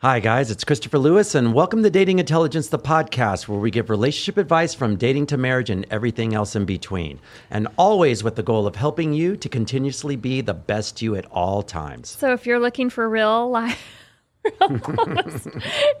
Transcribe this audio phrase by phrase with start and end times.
[0.00, 3.90] Hi, guys, it's Christopher Lewis, and welcome to Dating Intelligence, the podcast where we give
[3.90, 7.18] relationship advice from dating to marriage and everything else in between.
[7.50, 11.26] And always with the goal of helping you to continuously be the best you at
[11.32, 12.10] all times.
[12.10, 13.82] So if you're looking for real life
[14.60, 15.26] real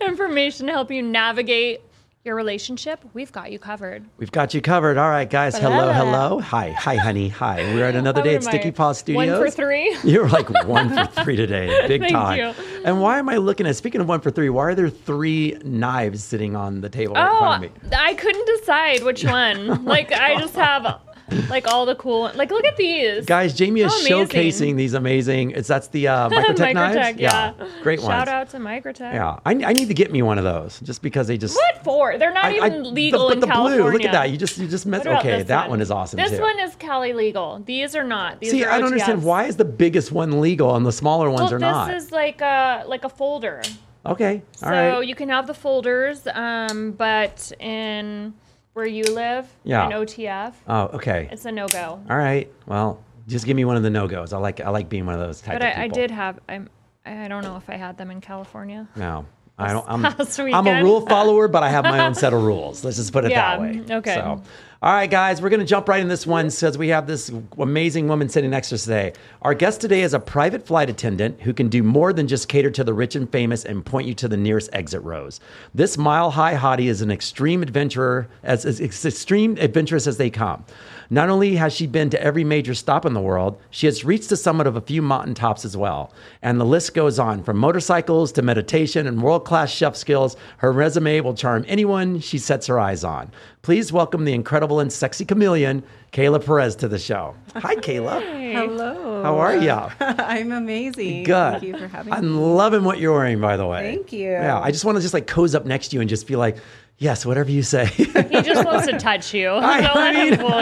[0.00, 1.80] information to help you navigate
[2.24, 4.04] your relationship, we've got you covered.
[4.18, 4.98] We've got you covered.
[4.98, 5.56] All right, guys.
[5.56, 6.40] Hello, hello.
[6.40, 7.28] Hi, hi, honey.
[7.28, 7.62] Hi.
[7.74, 8.50] We're at another day at What am I?
[8.60, 9.38] Sticky Paw Studios.
[9.38, 9.96] One for three.
[10.04, 11.68] You're like one for three today.
[11.88, 12.38] Big Thank time.
[12.38, 12.64] you.
[12.84, 15.56] And why am I looking at, speaking of one for three, why are there three
[15.64, 17.96] knives sitting on the table in front Oh, of me?
[17.96, 19.84] I couldn't decide which one.
[19.84, 21.00] like I just have
[21.48, 22.30] like all the cool.
[22.34, 23.24] Like look at these.
[23.26, 24.26] Guys, Jamie is How amazing.
[24.26, 25.50] showcasing these amazing.
[25.52, 27.18] It's that's the uh, Microtech, knives.
[27.20, 27.52] Yeah.
[27.82, 28.10] great ones.
[28.10, 29.12] Shout out to Microtech.
[29.14, 31.54] Yeah, I, I need to get me one of those just because they just.
[31.56, 32.16] What for?
[32.18, 33.82] They're not I- I- even legal the, in the California.
[33.82, 33.92] blue.
[33.92, 34.30] Look at that.
[34.30, 34.86] You just you just.
[34.86, 35.80] What Okay, that one?
[35.80, 36.40] is awesome This too.
[36.40, 37.62] one is Cali legal.
[37.64, 38.40] These are not.
[38.40, 41.28] These See, are I don't understand why is the biggest one legal and the smaller
[41.30, 41.88] ones Well, are not.
[41.90, 43.62] this is like a like a folder.
[44.06, 45.06] okay, all So right.
[45.06, 48.32] you can have the folders, um, but in
[48.78, 49.86] where you live, Yeah.
[49.86, 51.28] in OTF, Oh, okay.
[51.32, 52.00] it's a no go.
[52.08, 52.48] All right.
[52.66, 54.32] Well, just give me one of the no goes.
[54.32, 55.82] I like I like being one of those type But of I.
[55.84, 56.38] I did have.
[56.48, 56.68] I'm.
[57.04, 58.86] I don't know if I had them in California.
[58.94, 59.26] No.
[59.58, 59.84] I don't.
[59.88, 62.84] I'm, I'm a rule follower, but I have my own set of rules.
[62.84, 63.82] Let's just put it Yeah, that way.
[63.96, 64.14] okay.
[64.14, 64.42] So,
[64.80, 67.32] all right, guys, we're going to jump right in this one because we have this
[67.58, 69.12] amazing woman sitting next to us today.
[69.42, 72.70] Our guest today is a private flight attendant who can do more than just cater
[72.70, 75.40] to the rich and famous and point you to the nearest exit rows.
[75.74, 80.64] This mile high hottie is an extreme adventurer, as, as, extreme adventurous as they come.
[81.10, 84.28] Not only has she been to every major stop in the world, she has reached
[84.28, 86.12] the summit of a few mountain tops as well.
[86.42, 90.36] And the list goes on from motorcycles to meditation and world class chef skills.
[90.58, 93.32] Her resume will charm anyone she sets her eyes on.
[93.62, 97.34] Please welcome the incredible and sexy chameleon, Kayla Perez, to the show.
[97.56, 98.20] Hi, Kayla.
[98.52, 99.22] Hello.
[99.22, 99.70] How are you?
[100.00, 101.24] I'm amazing.
[101.24, 101.52] Good.
[101.52, 102.16] Thank you for having me.
[102.16, 103.94] I'm loving what you're wearing, by the way.
[103.94, 104.30] Thank you.
[104.30, 106.36] Yeah, I just want to just like coze up next to you and just be
[106.36, 106.58] like,
[106.98, 107.86] yes, whatever you say.
[107.86, 108.04] He
[108.42, 109.50] just wants to touch you.
[109.50, 110.60] I Don't let him fool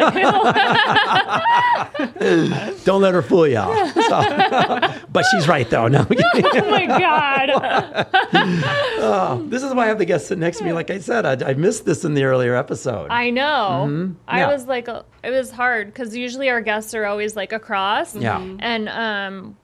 [2.76, 2.76] you.
[2.84, 3.56] Don't let her fool you.
[3.56, 5.88] So- but she's right, though.
[5.88, 7.50] No, oh my god.
[9.50, 10.72] this is why I have the guest sit next to me.
[10.72, 13.08] Like I said, I, I missed this in the earlier episode.
[13.10, 14.14] I know.
[14.28, 14.48] I Yeah.
[14.53, 18.14] was like, uh, it was hard because usually our guests are always like across.
[18.14, 18.41] Yeah.
[18.60, 19.56] And um,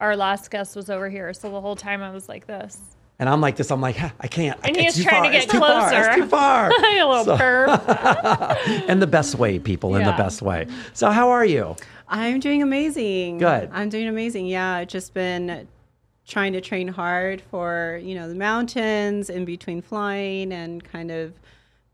[0.00, 2.78] our last guest was over here, so the whole time I was like this.
[3.18, 3.70] And I'm like this.
[3.70, 4.58] I'm like, I can't.
[4.64, 5.82] And he's It's too trying to get It's too far.
[5.92, 6.14] It's closer.
[6.22, 6.70] too far.
[6.92, 8.88] you little So- perv.
[8.88, 9.94] in the best way, people.
[9.96, 10.66] In the best way.
[10.92, 11.76] So, how are you?
[12.08, 13.38] I'm doing amazing.
[13.38, 13.70] Good.
[13.72, 14.46] I'm doing amazing.
[14.46, 15.66] Yeah, I've just been
[16.26, 21.32] trying to train hard for, you know, the mountains in between flying and kind of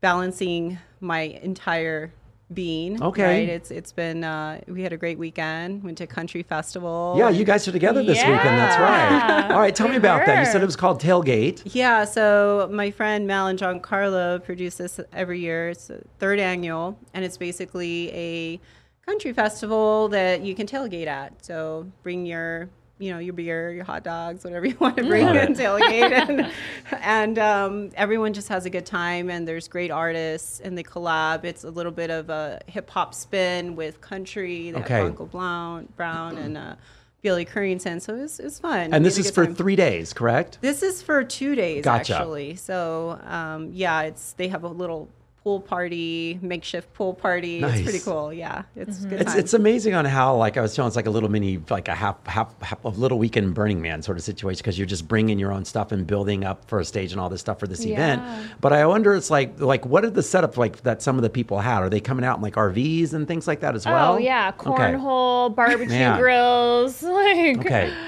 [0.01, 2.11] balancing my entire
[2.53, 3.01] being.
[3.01, 3.23] Okay.
[3.23, 3.49] Right?
[3.49, 7.15] It's it's been uh, we had a great weekend, went to country festival.
[7.17, 8.57] Yeah, you guys are together this weekend.
[8.57, 9.51] That's right.
[9.51, 10.39] All right, tell me We about that.
[10.39, 11.61] You said it was called Tailgate.
[11.65, 15.69] Yeah, so my friend Mal and Giancarlo produce this every year.
[15.69, 18.59] It's the third annual, and it's basically a
[19.05, 21.43] country festival that you can tailgate at.
[21.43, 22.69] So bring your,
[23.01, 26.51] you know, your beer, your hot dogs, whatever you want to bring and tailgate, and,
[27.01, 29.29] and um, everyone just has a good time.
[29.29, 31.43] And there's great artists, and they collab.
[31.43, 34.71] It's a little bit of a hip hop spin with country.
[34.71, 34.93] They Okay.
[34.97, 36.75] have Uncle Brown, Brown, and uh,
[37.23, 38.01] Billy Currington.
[38.01, 38.93] So it's it's fun.
[38.93, 39.55] And this is for time.
[39.55, 40.59] three days, correct?
[40.61, 42.15] This is for two days Gotcha.
[42.17, 42.55] actually.
[42.55, 45.09] So um, yeah, it's they have a little
[45.43, 47.59] pool party, makeshift pool party.
[47.59, 47.79] Nice.
[47.79, 48.31] It's pretty cool.
[48.31, 49.09] Yeah, it's mm-hmm.
[49.09, 49.21] good.
[49.21, 51.87] It's, it's amazing on how like I was telling it's like a little mini like
[51.87, 55.07] a half half, half of little weekend Burning Man sort of situation because you're just
[55.07, 57.67] bringing your own stuff and building up for a stage and all this stuff for
[57.67, 58.21] this event.
[58.61, 61.29] But I wonder it's like like what are the setup like that some of the
[61.29, 61.81] people had?
[61.81, 64.13] Are they coming out in like RVs and things like that as oh, well?
[64.13, 64.69] Oh yeah, Okay.
[64.69, 66.19] cornhole, barbecue Man.
[66.19, 67.93] grills, like Okay.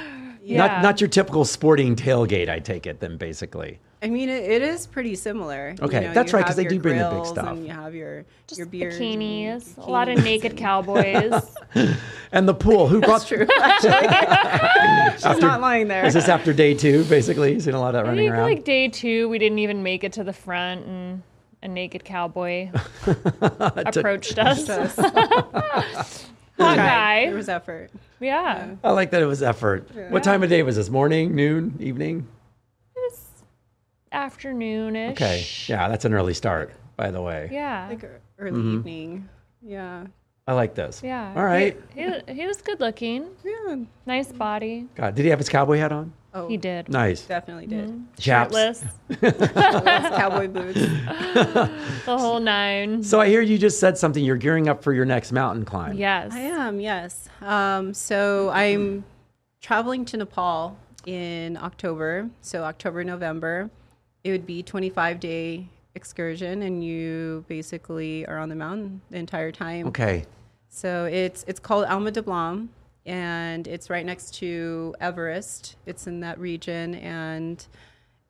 [0.46, 0.58] Yeah.
[0.58, 3.80] Not not your typical sporting tailgate, I take it then basically.
[4.04, 5.76] I mean, it, it is pretty similar.
[5.80, 7.48] You Okay, know, that's right, because they do bring the big grills stuff.
[7.48, 11.34] And you have your Just your beers, and bikinis, a lot of naked cowboys.
[12.34, 12.88] And the pool.
[12.88, 13.20] Who brought?
[13.20, 13.48] That's true.
[13.62, 16.04] Actually, she's not lying there.
[16.04, 17.04] Is this after day two?
[17.04, 18.50] Basically, you've seen a lot of that I running think around.
[18.50, 21.22] like day two, we didn't even make it to the front, and
[21.62, 22.72] a naked cowboy
[23.42, 24.66] approached us.
[24.66, 26.18] Just Hot
[26.58, 26.76] tried.
[26.76, 27.26] guy.
[27.28, 27.92] There was effort.
[28.20, 28.76] Yeah.
[28.84, 29.88] I like that it was effort.
[30.10, 30.90] What time of day was this?
[30.90, 32.28] Morning, noon, evening?
[34.14, 35.12] Afternoonish.
[35.12, 36.74] Okay, yeah, that's an early start.
[36.96, 37.88] By the way, Yeah.
[37.90, 38.04] Like
[38.38, 38.78] early Mm-hmm.
[38.80, 39.30] evening.
[39.62, 40.06] Yeah.
[40.48, 41.02] I like this.
[41.04, 41.34] yeah.
[41.36, 41.80] All right.
[41.96, 43.30] He, he, he was good looking.
[43.46, 43.78] Yeah.
[44.06, 44.88] Nice body.
[44.96, 46.12] God, did he have his cowboy hat on?
[46.36, 46.90] Oh, He did.
[46.90, 47.22] Nice.
[47.22, 47.94] definitely did.
[48.20, 48.54] Chaps.
[48.54, 48.84] Shirtless.
[49.22, 50.80] Cowboy boots.
[52.06, 53.02] The whole nine.
[53.04, 54.24] So I hear you just said something.
[54.24, 55.96] You're gearing up for your next mountain climb.
[55.96, 56.34] Yes.
[56.34, 57.30] I am, yes.
[57.42, 59.06] Um, so I'm
[59.62, 62.30] traveling to Nepal in October.
[62.42, 63.70] So October, November.
[64.24, 69.52] It would be 25 day excursion, and you basically are on the mountain the entire
[69.52, 69.88] time.
[69.88, 70.26] Okay.
[70.70, 72.70] So it's it's called Ama Dablam,
[73.06, 75.76] and it's right next to Everest.
[75.86, 77.66] It's in that region, and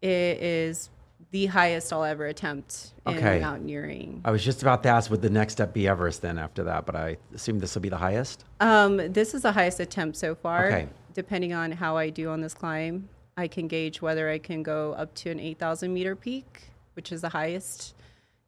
[0.02, 0.90] it is
[1.32, 3.40] the highest I'll ever attempt in Okay.
[3.40, 4.22] mountaineering.
[4.26, 6.86] I was just about to ask, would the next step be Everest then after that?
[6.86, 8.46] But I assume this will be the highest.
[8.60, 10.68] Um, this is the highest attempt so far.
[10.68, 10.88] Okay.
[11.14, 13.08] Depending on how I do on this climb,
[13.38, 16.64] I can gauge whether I can go up to an 8,000 meter peak,
[16.94, 17.96] which is the highest,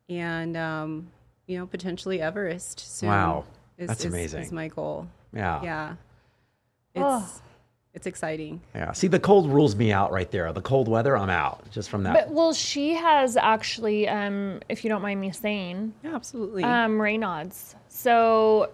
[0.09, 1.07] and um,
[1.47, 2.79] you know potentially Everest.
[2.79, 3.45] Soon Wow.
[3.77, 4.43] is, That's is- amazing.
[4.43, 5.07] Is my goal.
[5.33, 5.61] Yeah.
[5.63, 5.89] Yeah.
[6.93, 7.41] It's Oh.
[7.93, 8.61] it's exciting.
[8.75, 8.91] Yeah.
[8.93, 10.51] See, the cold rules me out right there.
[10.53, 12.13] The cold weather, I'm out just from that.
[12.13, 16.63] But well, she has actually, um, if you don't mind me saying, Yeah, absolutely.
[16.63, 17.75] um, Raynaud's.
[17.89, 18.69] So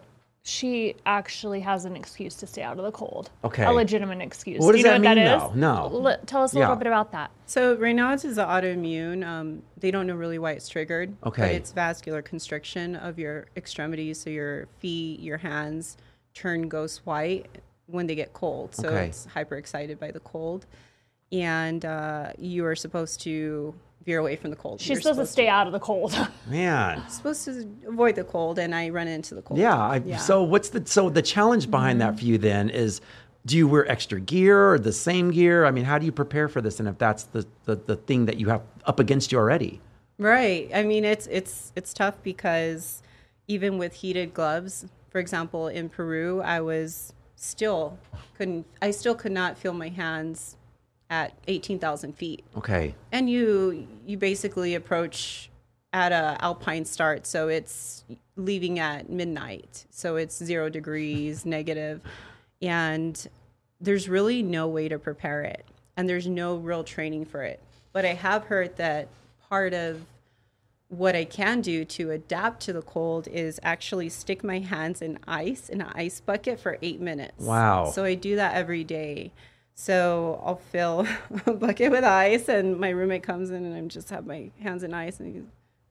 [0.51, 3.29] she actually has an excuse to stay out of the cold.
[3.43, 3.63] Okay.
[3.63, 4.59] A legitimate excuse.
[4.59, 5.41] What Do you does know that what mean, that is?
[5.41, 5.53] though?
[5.99, 6.07] No.
[6.09, 6.61] L- tell us a Yeah.
[6.61, 7.29] little bit about that.
[7.45, 9.23] So Raynaud's is an autoimmune.
[9.25, 11.09] Um, they don't know really why it's triggered.
[11.23, 11.41] Okay.
[11.41, 11.55] But Okay.
[11.55, 15.97] it's vascular constriction of your extremities, so your feet, your hands
[16.33, 17.47] turn ghost white
[17.85, 18.73] when they get cold.
[18.73, 19.07] So Okay.
[19.07, 20.65] it's hyper excited by the cold,
[21.31, 23.75] and uh, you are supposed to
[24.05, 24.79] veer away from the cold.
[24.79, 26.15] She's You're supposed, to stay out of the cold.
[26.47, 27.07] Man.
[27.09, 29.59] supposed to avoid the cold, and I run into the cold.
[29.59, 32.17] Yeah, I, So what's the so the challenge behind that mm-hmm.
[32.17, 33.01] for you then is
[33.45, 35.65] do you wear extra gear or the same gear?
[35.65, 38.25] I mean, how do you prepare for this and if that's the, the, the thing
[38.25, 39.81] that you have up against you already?
[40.17, 40.69] Right.
[40.73, 43.01] I mean, it's it's it's tough because
[43.47, 47.97] even with heated gloves, for example, in Peru, I was still
[48.37, 50.57] couldn't I still could not feel my hands
[51.11, 52.43] at 18,000 feet.
[52.57, 52.95] Okay.
[53.11, 55.51] And you you basically approach
[55.93, 58.05] at a alpine start, so it's
[58.37, 59.85] leaving at midnight.
[59.89, 62.01] So it's 0 degrees, negative,
[62.61, 63.27] and
[63.79, 65.65] there's really no way to prepare it.
[65.97, 67.59] And there's no real training for it.
[67.91, 69.09] But I have heard that
[69.49, 70.05] part of
[70.87, 75.19] what I can do to adapt to the cold is actually stick my hands in
[75.27, 77.43] ice in an ice bucket for eight minutes.
[77.43, 77.91] Wow.
[77.91, 79.31] So I do that every day.
[79.75, 81.07] So I'll fill
[81.45, 84.83] a bucket with ice, and my roommate comes in, and I just have my hands
[84.83, 85.41] in ice, and he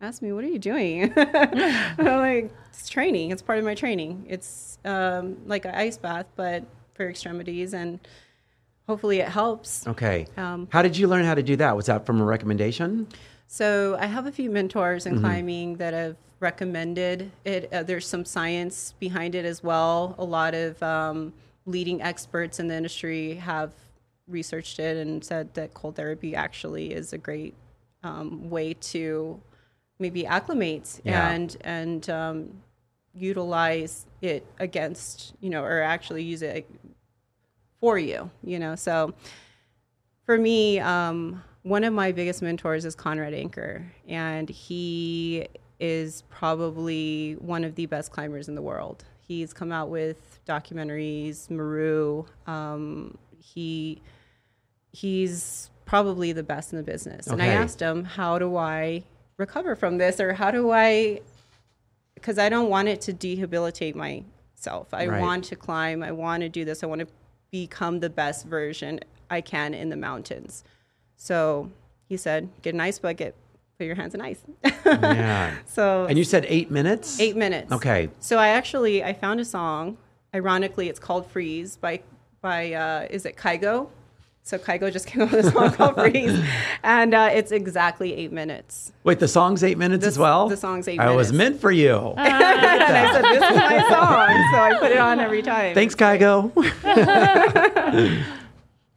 [0.01, 3.31] asks me, "What are you doing?" I'm like, "It's training.
[3.31, 4.27] It's part of my training.
[4.29, 7.99] It's um, like an ice bath, but for extremities, and
[8.87, 10.27] hopefully it helps." Okay.
[10.37, 11.77] Um, how did you learn how to do that?
[11.77, 13.09] Was that from a recommendation?
[13.53, 17.69] So I have a few mentors in climbing that have recommended it.
[17.73, 20.15] Uh, there's some science behind it as well.
[20.19, 21.33] A lot of um,
[21.67, 23.73] leading experts in the industry have
[24.27, 27.55] researched it and said that cold therapy actually is a great
[28.03, 29.41] um, way to
[29.99, 31.31] maybe acclimate Yeah.
[31.31, 32.63] and and um,
[33.15, 36.69] utilize it against you know or actually use it
[37.81, 39.13] for you you know so
[40.31, 45.49] for me, um, one of my biggest mentors is Conrad Anker, and he
[45.81, 49.05] is probably one of the best climbers in the world.
[49.31, 52.25] He's come out with documentaries, Meru.
[52.49, 54.03] Um, he
[54.91, 57.29] he's probably the best in the business.
[57.29, 59.05] And I asked him, "How do I
[59.37, 61.21] recover from this, or how do I?"
[62.17, 64.93] Because I don't want it to debilitate myself.
[64.93, 65.21] I Right.
[65.21, 66.03] want to climb.
[66.03, 66.83] I want to do this.
[66.83, 67.07] I want to
[67.53, 68.99] become the best version
[69.31, 70.65] I can in the mountains.
[71.15, 71.71] So
[72.09, 73.37] he said, get an ice bucket,
[73.81, 74.43] put your hands in ice.
[74.85, 75.55] Yeah.
[75.67, 77.19] so and you said eight minutes?
[77.19, 77.73] eight minutes.
[77.73, 78.11] Okay.
[78.21, 79.97] So I actually I found a song.
[80.35, 82.03] Ironically, it's called "Freeze" by
[82.43, 83.89] by uh, is it Kygo?
[84.43, 86.39] So Kygo just came up with a song called "Freeze,"
[86.83, 88.93] and uh, it's exactly eight minutes.
[89.03, 90.47] Wait, the song's eight minutes as well?
[90.49, 91.97] the song's eight I was meant for you.
[92.19, 95.75] And I said, "This is my song," so I put it on every time.
[95.75, 96.53] Thanks, Kygo.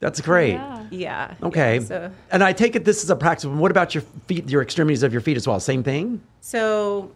[0.04, 0.56] That's great.
[0.56, 0.84] Yeah.
[0.92, 1.34] Yeah.
[1.42, 1.76] Okay.
[1.76, 3.46] yeah, so And I take it this is a practice.
[3.46, 5.58] What about your feet, your extremities of your feet as well?
[5.62, 6.22] Same thing?
[6.42, 7.12] So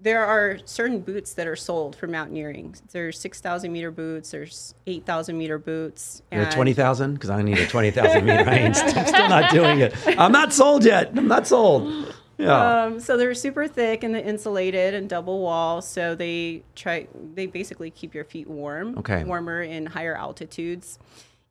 [0.00, 2.74] there are certain boots that are sold for mountaineering.
[2.92, 4.30] There's 6,000 meter boots.
[4.30, 6.22] There's 8,000 meter boots.
[6.30, 7.12] And- 20,000?
[7.12, 8.38] Because I need a 20,000 meter.
[8.50, 9.94] I ain't, I'm still not doing it.
[10.18, 11.12] I'm not sold yet.
[11.14, 12.14] I'm not sold.
[12.38, 12.84] Yeah.
[12.84, 15.82] Um, so they're super thick and they're insulated and double wall.
[15.82, 17.06] So they try.
[17.34, 18.96] They basically keep your feet warm.
[19.00, 19.24] Okay.
[19.24, 20.98] Warmer in higher altitudes.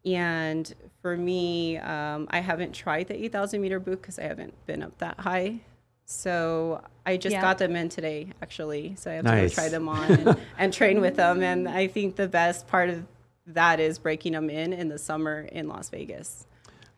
[0.06, 4.82] And for me, um, I haven't tried the 8,000 meter boot because I haven't been
[4.84, 5.60] up that high.
[6.06, 7.42] So I just Yeah.
[7.42, 8.96] got them in today, actually.
[8.98, 9.52] So I have to Nice.
[9.52, 11.44] go try them on and, and train with them.
[11.44, 13.06] And I think the best part of
[13.48, 16.46] that is breaking them in in the summer in Las Vegas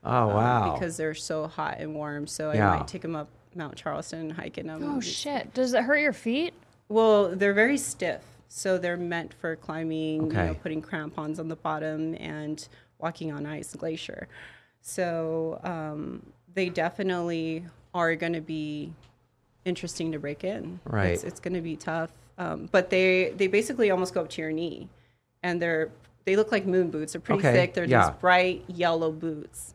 [0.03, 0.73] oh, wow.
[0.73, 2.27] because they're so hot and warm.
[2.27, 2.69] So Yeah.
[2.71, 4.81] I might take them up Mount Charleston and hiking them.
[4.83, 5.53] Oh shit!
[5.53, 6.53] Does it hurt your feet?
[6.87, 10.47] Well, they're very stiff, so they're meant for climbing, you Okay.
[10.47, 12.65] know, putting crampons on the bottom and
[13.01, 14.27] walking on ice and glacier.
[14.81, 18.93] So um, they definitely are going to be
[19.65, 20.79] interesting to break in.
[20.85, 21.09] Right.
[21.09, 24.41] It's, it's going to be tough, um, but they they basically almost go up to
[24.41, 24.89] your knee,
[25.43, 25.89] and they're
[26.25, 27.13] they look like moon boots.
[27.13, 27.73] They're pretty Okay, thick.
[27.73, 28.09] They're yeah.
[28.11, 29.73] these bright yellow boots.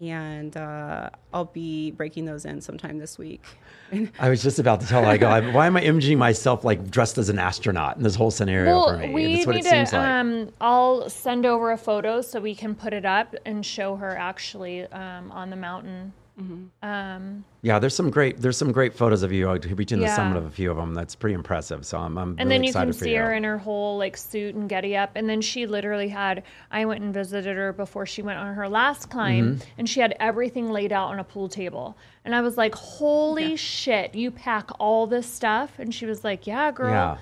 [0.00, 3.44] And uh, I'll be breaking those in sometime this week.
[4.18, 7.16] I was just about to tell I go, why am I imaging myself like dressed
[7.16, 9.10] as an astronaut in this whole scenario for me?
[9.12, 9.96] we That's what need it seems to.
[9.98, 10.08] like.
[10.08, 14.16] Um, I'll send over a photo so we can put it up and show her
[14.16, 16.12] actually um, on the mountain.
[16.36, 19.48] Um, yeah, there's some great there's some great photos of you.
[19.48, 20.92] I'll reaching the summit of a few of them.
[20.94, 21.86] That's pretty impressive.
[21.86, 23.18] So I'm, I'm and really then you excited can see you.
[23.20, 25.12] her in her whole like suit and getty up.
[25.14, 26.42] And then she literally had.
[26.70, 29.64] I went and visited her before she went on her last climb, Mm-hmm.
[29.78, 31.96] and she had everything laid out on a pool table.
[32.24, 34.14] And I was like, "Holy shit!
[34.14, 37.16] You pack all this stuff?" And she was like, "Yeah, girl." Yeah.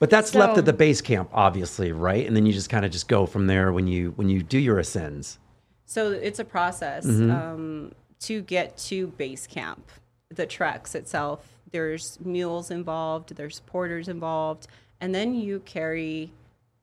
[0.00, 2.24] But that's left at the base camp, obviously, right?
[2.24, 4.58] And then you just kind of just go from there when you when you do
[4.58, 5.38] your ascends.
[5.86, 7.30] So it's a process Mm-hmm.
[7.30, 9.90] um, to get to base camp.
[10.30, 14.66] The treks itself, there's mules involved, there's porters involved,
[15.00, 16.32] and then you carry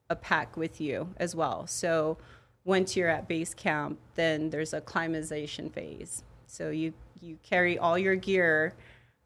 [0.09, 1.67] a pack with you as well.
[1.67, 2.17] So
[2.63, 6.23] once you're at base camp, then there's a climatization phase.
[6.47, 8.73] So you you carry all your gear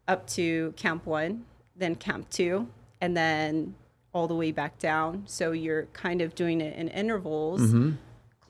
[0.08, 1.44] up to camp one,
[1.76, 2.68] then camp two,
[3.00, 3.74] and then
[4.12, 5.24] all the way back down.
[5.26, 7.92] So you're kind of doing it in intervals mm-hmm.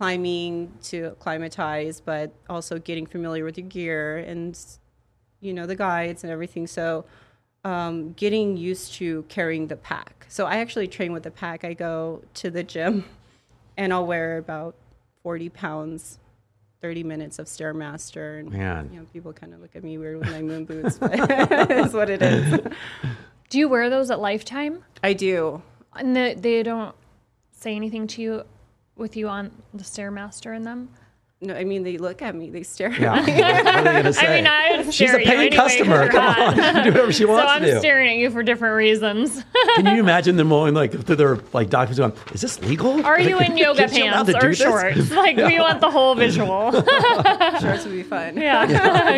[0.01, 4.59] Climbing to acclimatize, but also getting familiar with your gear and
[5.41, 6.67] you know the guides and everything.
[6.67, 7.05] So
[7.65, 10.25] um, getting used to carrying the pack.
[10.31, 11.65] So I actually train with the pack.
[11.65, 13.05] I go to the gym
[13.77, 14.75] and I'll wear about
[15.23, 16.19] 40 pounds,
[16.81, 18.41] 30 minutes of Stairmaster.
[18.41, 18.89] And Man.
[18.91, 21.11] you know, people kind of look at me weird with my moon boots, but
[21.71, 22.59] it's what it is.
[23.51, 24.83] Do you wear those at Lifetime?
[25.05, 25.61] I do.
[25.95, 26.95] And the, they don't
[27.53, 28.45] say anything to you
[28.97, 30.91] with you on the stairmaster in them.
[31.43, 33.15] No, I mean, they look at me, they stare Yeah.
[33.15, 33.33] at me.
[33.33, 34.27] what are they gonna say?
[34.27, 36.03] I mean, I would She's stare a at paying anyway 'cause customer.
[36.03, 37.49] you're Come on, she can do whatever she wants.
[37.49, 37.79] So I'm to do.
[37.79, 39.43] staring at you for different reasons.
[39.77, 43.03] Can you imagine them going like through their like doctors going, "Is this legal?
[43.07, 45.11] Are you in yoga pants to do or shorts?
[45.13, 46.73] Like we want the whole visual.
[46.73, 48.37] Shorts would be fun.
[48.37, 48.67] yeah.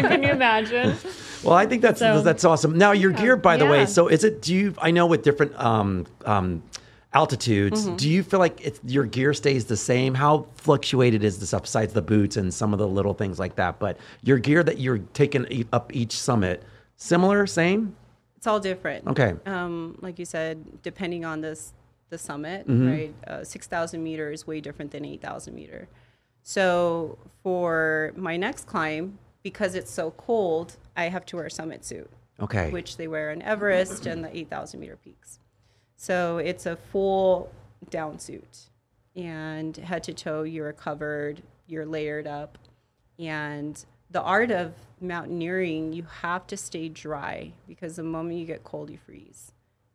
[0.02, 0.94] Can you imagine?
[1.42, 2.78] Well, I think that's So- that's awesome.
[2.78, 3.84] Now your gear, by the way.
[3.86, 4.42] So is it?
[4.42, 4.74] Do you?
[4.78, 6.62] I know with different um, um,
[7.14, 7.96] altitudes, Mm-hmm.
[7.96, 10.14] do you feel like it's, your gear stays the same?
[10.14, 11.52] How fluctuated is this?
[11.58, 14.78] Besides the boots and some of the little things like that, but your gear that
[14.78, 16.62] you're taking up each summit,
[16.96, 17.94] similar, same?
[18.36, 19.06] It's all different.
[19.06, 19.34] Okay.
[19.46, 21.72] Um, like you said, depending on this
[22.10, 22.90] the summit, Mm-hmm.
[22.90, 23.14] right?
[23.26, 25.88] Uh, Six thousand meters is way different than eight thousand meter.
[26.42, 31.84] So for my next climb, because it's so cold, I have to wear a summit
[31.84, 32.70] suit, Okay.
[32.70, 35.38] which they wear in Everest and the eight thousand meter peaks.
[36.02, 37.48] So it's a full
[37.88, 38.66] down suit,
[39.14, 42.58] and head to toe, you're covered, you're layered up,
[43.20, 48.64] and the art of mountaineering, you have to stay dry because the moment you get
[48.64, 49.52] cold, you freeze,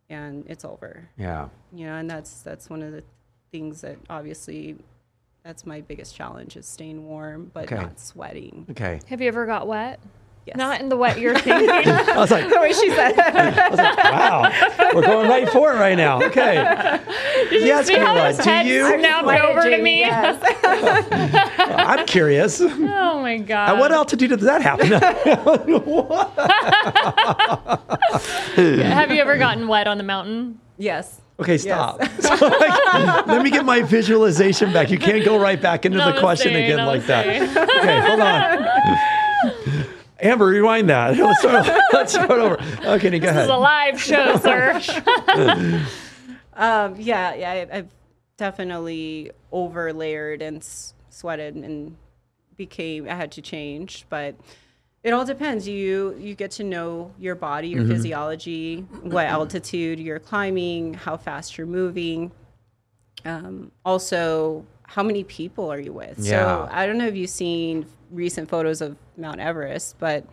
[0.09, 1.09] and it's over.
[1.17, 1.49] yeah.
[1.73, 3.03] You know, and that's that's one of the
[3.51, 4.77] things that obviously
[5.43, 7.75] that's my biggest challenge is staying warm but Okay.
[7.81, 8.65] not sweating.
[8.71, 9.01] Okay.
[9.09, 9.99] Have you ever got wet?
[10.47, 10.55] Yes.
[10.55, 11.69] Not in the wet you're thinking.
[11.69, 13.17] I was like, the way she said.
[13.97, 14.49] wow,
[14.95, 16.23] we're going right for it right now.
[16.23, 16.53] Okay.
[17.51, 18.27] yes, See how Caroline.
[18.27, 18.87] his Do head you?
[18.87, 20.05] snapped over to me?
[20.05, 22.61] I'm curious.
[22.61, 23.69] Oh my uh, god.
[23.71, 24.87] At what altitude did that happen?
[28.83, 30.61] Have you ever gotten wet on the mountain?
[30.77, 31.19] yes.
[31.39, 32.01] Okay, stop.
[32.19, 34.89] So, like, let me get my visualization back.
[34.89, 37.27] You can't go right back into the Namaste, question again like that.
[37.27, 37.79] namaste.
[37.79, 39.16] Okay, hold on.
[40.19, 41.15] Amber, rewind that.
[41.17, 42.57] Let's start, let's start over.
[42.85, 43.35] Okay, go This ahead.
[43.35, 45.85] This is a live show, sir.
[46.53, 47.89] Um, yeah, yeah, I, I've
[48.37, 51.95] definitely over layered and s- sweated and
[52.55, 54.35] became I had to change, but
[55.03, 55.67] it all depends.
[55.67, 57.77] You you get to know your body, Mm-hmm.
[57.85, 62.31] your physiology, what altitude you're climbing, how fast you're moving.
[63.25, 66.17] Um, also, how many people are you with?
[66.19, 66.31] Yeah.
[66.31, 70.25] So I don't know if you've seen recent photos of Mount Everest, but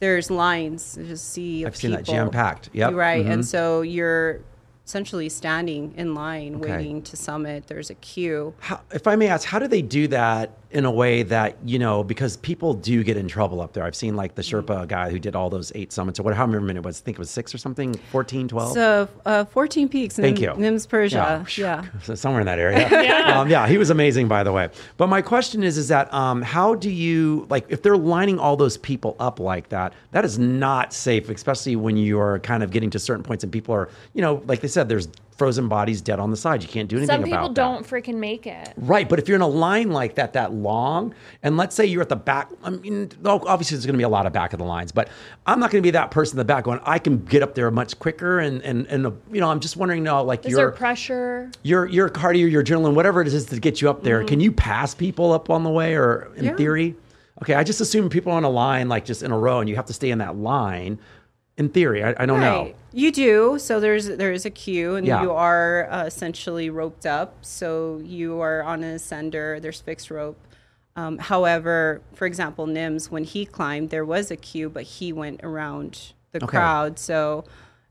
[0.00, 0.98] there's lines.
[1.06, 1.64] Just see.
[1.64, 2.70] I've seen that jam-packed.
[2.72, 2.94] Yep.
[2.94, 3.30] Right, Mhm.
[3.32, 4.40] and so you're
[4.84, 6.76] essentially standing in line Okay.
[6.76, 7.68] waiting to summit.
[7.68, 8.52] There's a queue.
[8.58, 11.78] How, if I may ask, how do they do that in a way that you
[11.78, 12.02] know?
[12.04, 13.84] Because people do get in trouble up there.
[13.84, 14.62] I've seen like the Mm.
[14.64, 17.00] Sherpa guy who did all those eight summits or what, however many it was.
[17.00, 18.72] I think it was six or something, 14, 12?
[18.72, 20.16] So, uh, 14 peaks.
[20.16, 20.70] Thank Nim- you.
[20.70, 21.56] Nims Purja.
[21.56, 21.84] Yeah.
[22.02, 22.88] So somewhere in that area.
[23.02, 23.40] yeah.
[23.40, 24.68] Um, yeah, he was amazing, by the way.
[24.96, 28.56] But my question is, is that um, how do you like if they're lining all
[28.56, 29.92] those people up like that?
[30.10, 33.52] That is not safe, especially when you are kind of getting to certain points and
[33.52, 35.08] people are, you know, like they said, there's
[35.42, 36.62] frozen bodies dead on the side.
[36.62, 38.72] You can't do anything Some people about don't freaking make it.
[38.76, 42.00] Right, but if you're in a line like that that long, and let's say you're
[42.00, 44.60] at the back, I mean, obviously there's going to be a lot of back of
[44.60, 45.08] the lines, but
[45.44, 47.56] I'm not going to be that person in the back going, I can get up
[47.56, 50.66] there much quicker, and and and you know, I'm just wondering now, like Is there
[50.66, 51.50] your pressure?
[51.64, 54.28] your your cardio, your adrenaline, whatever it is to get you up there, mm-hmm.
[54.28, 56.54] can you pass people up on the way, or in Yeah.
[56.54, 56.94] theory?
[57.42, 59.68] Okay, I just assume people are on a line like just in a row, and
[59.68, 61.00] you have to stay in that line.
[61.58, 62.62] In theory, I, I don't know.
[62.64, 62.76] Right.
[62.92, 63.58] You do.
[63.58, 65.22] So there's there is a queue, and Yeah.
[65.22, 67.34] you are uh, essentially roped up.
[67.42, 69.60] So you are on an ascender.
[69.60, 70.38] There's fixed rope.
[70.96, 75.40] Um, however, for example, Nims, when he climbed, there was a queue, but he went
[75.42, 76.46] around the Okay.
[76.58, 76.98] crowd.
[76.98, 77.44] So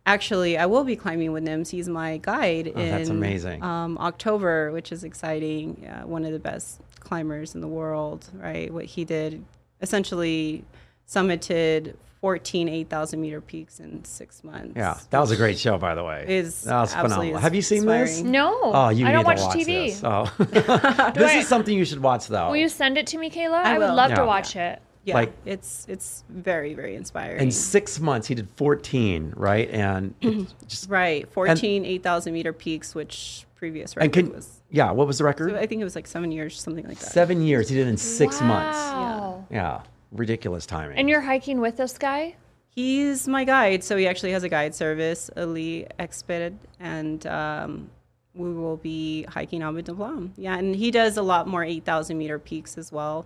[0.06, 1.70] actually, I will be climbing with Nims.
[1.70, 3.64] He's my guide in Oh, that's amazing.
[3.64, 5.80] Um, October, which is exciting.
[5.84, 8.72] Yeah, one of the best climbers in the world, right?
[8.74, 9.44] What he did
[9.82, 10.64] essentially
[11.08, 14.74] summited 14 8,000 meter peaks in six months.
[14.76, 16.24] Yeah, that was a great show, by the way.
[16.28, 17.42] Is that was absolutely phenomenal.
[17.42, 18.22] Have you seen this?
[18.22, 18.60] No.
[18.64, 19.66] Oh, you I don't need watch, to watch TV.
[19.66, 20.02] this.
[20.04, 20.32] Oh.
[21.16, 22.50] this I- is something you should watch, though.
[22.50, 23.64] Will you send it to me, Kayla?
[23.64, 24.18] I, would love Yeah.
[24.18, 24.80] to watch it.
[25.04, 27.42] Yeah, Like- it's it's very very inspiring.
[27.42, 29.68] In six months, he did 14, right?
[29.72, 30.14] And
[30.68, 34.62] just right, 14 8,000 meter peaks, which previous and record can was.
[34.70, 35.56] yeah, what was the record?
[35.56, 37.12] I think it was like seven years, something like that.
[37.12, 37.68] Seven years.
[37.68, 38.78] He did in six months.
[38.78, 39.46] Wow.
[39.50, 39.82] Yeah,
[40.12, 40.98] ridiculous timing.
[40.98, 42.36] And you're hiking with this guy?
[42.70, 47.90] He's my guide, so he actually has a guide service, Ali Expedited, and um,
[48.34, 50.32] we will be hiking Ama Dablam.
[50.38, 53.26] Yeah, and he does a lot more 8,000 meter peaks as well,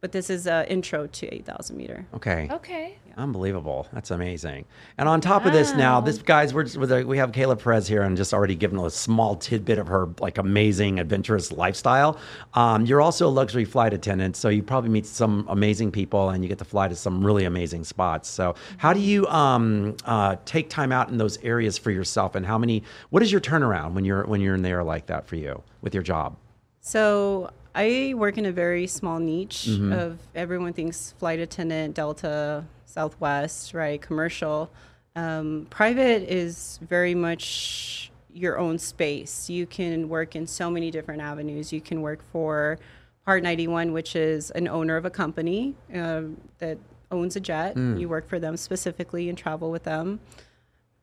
[0.00, 2.06] but this is an intro to 8,000 meter.
[2.14, 2.48] okay.
[2.50, 2.98] Okay.
[3.16, 3.86] Unbelievable.
[3.94, 4.66] That's amazing.
[4.98, 8.02] And on top of this, now this guys, we're just, we have Kayla Perez here,
[8.02, 12.18] and just already given a small tidbit of her like amazing adventurous lifestyle.
[12.52, 16.44] Um, you're also a luxury flight attendant, so you probably meet some amazing people, and
[16.44, 18.28] you get to fly to some really amazing spots.
[18.28, 22.44] So, how do you um, uh, take time out in those areas for yourself, and
[22.44, 22.82] how many?
[23.08, 25.94] What is your turnaround when you're when you're in there like that for you with
[25.94, 26.36] your job?
[26.86, 33.74] So I work in a very small niche of everyone thinks flight attendant, Delta, Southwest,
[33.74, 34.00] right?
[34.00, 34.70] Commercial.
[35.16, 39.50] Um, private is very much your own space.
[39.50, 41.72] You can work in so many different avenues.
[41.72, 42.78] You can work for
[43.24, 46.78] Part 91, which is an owner of a company um, that
[47.10, 47.76] owns a jet.
[47.98, 50.20] You work for them specifically and travel with them.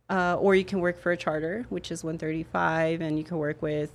[0.10, 3.62] Uh, or you can work for a charter, which is 135, and you can work
[3.62, 3.92] with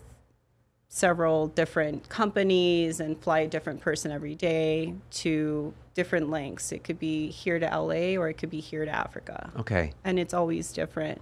[0.88, 6.72] several different companies and fly a different person every day to different lengths.
[6.72, 9.50] It could be here to LA or it could be here to Africa.
[9.58, 9.92] Okay.
[10.04, 11.20] And it's always different.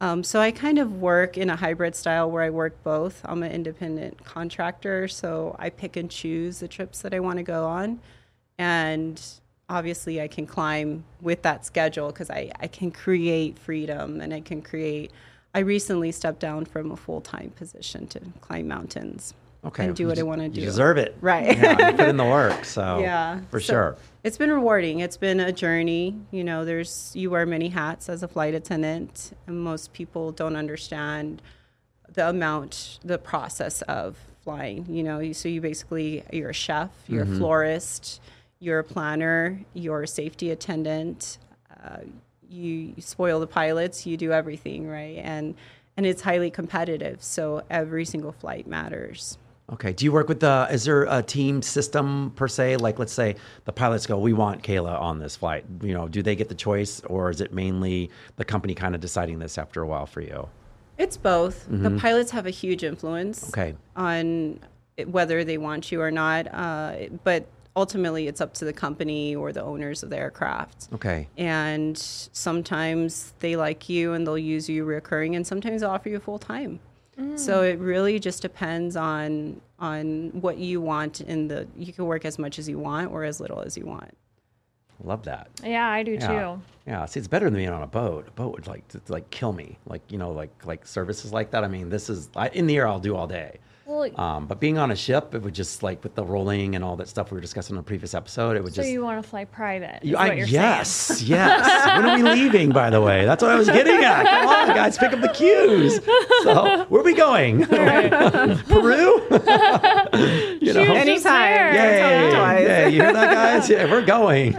[0.00, 3.20] Um, so I kind of work in a hybrid style where I work both.
[3.24, 7.42] I'm an independent contractor, so I pick and choose the trips that I want to
[7.42, 8.00] go on.
[8.58, 9.20] And
[9.68, 14.40] obviously, I can climb with that schedule because I, I can create freedom and I
[14.40, 15.10] can create.
[15.54, 19.34] I recently stepped down from a full time position to climb mountains
[19.64, 19.86] Okay.
[19.86, 20.60] and do what I want to do.
[20.60, 21.16] you deserve it.
[21.20, 21.58] Right.
[21.58, 22.64] Yeah, put in the work.
[22.64, 23.96] So yeah for So sure.
[24.22, 28.22] it's been rewarding it's been a journey you know there's you wear many hats as
[28.22, 31.42] a flight attendant and most people don't understand
[32.12, 37.24] the amount the process of flying you know so you basically you're a chef you're
[37.24, 37.34] Mm-hmm.
[37.34, 38.20] a florist
[38.60, 41.38] you're a planner you're a safety attendant
[41.84, 41.98] uh,
[42.48, 45.54] you, you spoil the pilots you do everything right and
[45.96, 49.38] and it's highly competitive so every single flight matters
[49.70, 49.92] Okay.
[49.92, 50.66] Do you work with the?
[50.70, 52.78] Is there a team system per se?
[52.78, 56.22] Like, let's say the pilots go, "We want Kayla on this flight." You know, do
[56.22, 59.82] they get the choice, or is it mainly the company kind of deciding this after
[59.82, 60.48] a while for you?
[60.96, 61.66] It's both.
[61.68, 63.60] The pilots have a huge influence Mm-hmm.
[63.60, 63.74] Okay.
[63.94, 64.60] on
[65.04, 66.46] whether they want you or not.
[66.50, 67.44] Uh, but
[67.78, 70.88] ultimately, it's up to the company or the owners of the aircraft.
[70.94, 71.28] Okay.
[71.38, 76.18] And sometimes they like you and they'll use you recurring, and sometimes they'll offer you
[76.18, 76.80] full time.
[77.18, 77.38] Mm.
[77.38, 82.24] So it really just depends on on what you want in the you can work
[82.24, 84.12] as much as you want or as little as you want.
[85.04, 85.48] Love that.
[85.62, 86.28] Yeah, I do Yeah.
[86.28, 86.62] too.
[86.86, 87.06] Yeah.
[87.06, 88.26] See, it's better than being on a boat.
[88.26, 89.78] A boat would like to, like kill me.
[89.86, 91.62] Like you know, like like services like that.
[91.64, 92.88] I mean, this is I, in the air.
[92.88, 93.58] I'll do all day.
[93.88, 96.84] Well, Um, but being on a ship, it would just like with the rolling and
[96.84, 98.54] all that stuff we were discussing in a previous episode.
[98.54, 98.88] It would so just.
[98.88, 100.00] So you want to fly private?
[100.02, 101.96] Is You- I- what you're yes, yes.
[101.96, 102.68] when are we leaving?
[102.68, 104.26] By the way, that's what I was getting at.
[104.26, 106.00] Come on, guys, pick up the cues.
[106.42, 107.64] So, where are we going?
[107.66, 109.22] Peru?
[110.60, 111.22] you know, Anytime.
[111.24, 111.74] there.
[111.74, 112.30] Yay!
[112.30, 112.66] Twice.
[112.68, 113.70] Yeah, you hear that, guys?
[113.70, 114.52] Yeah, we're going.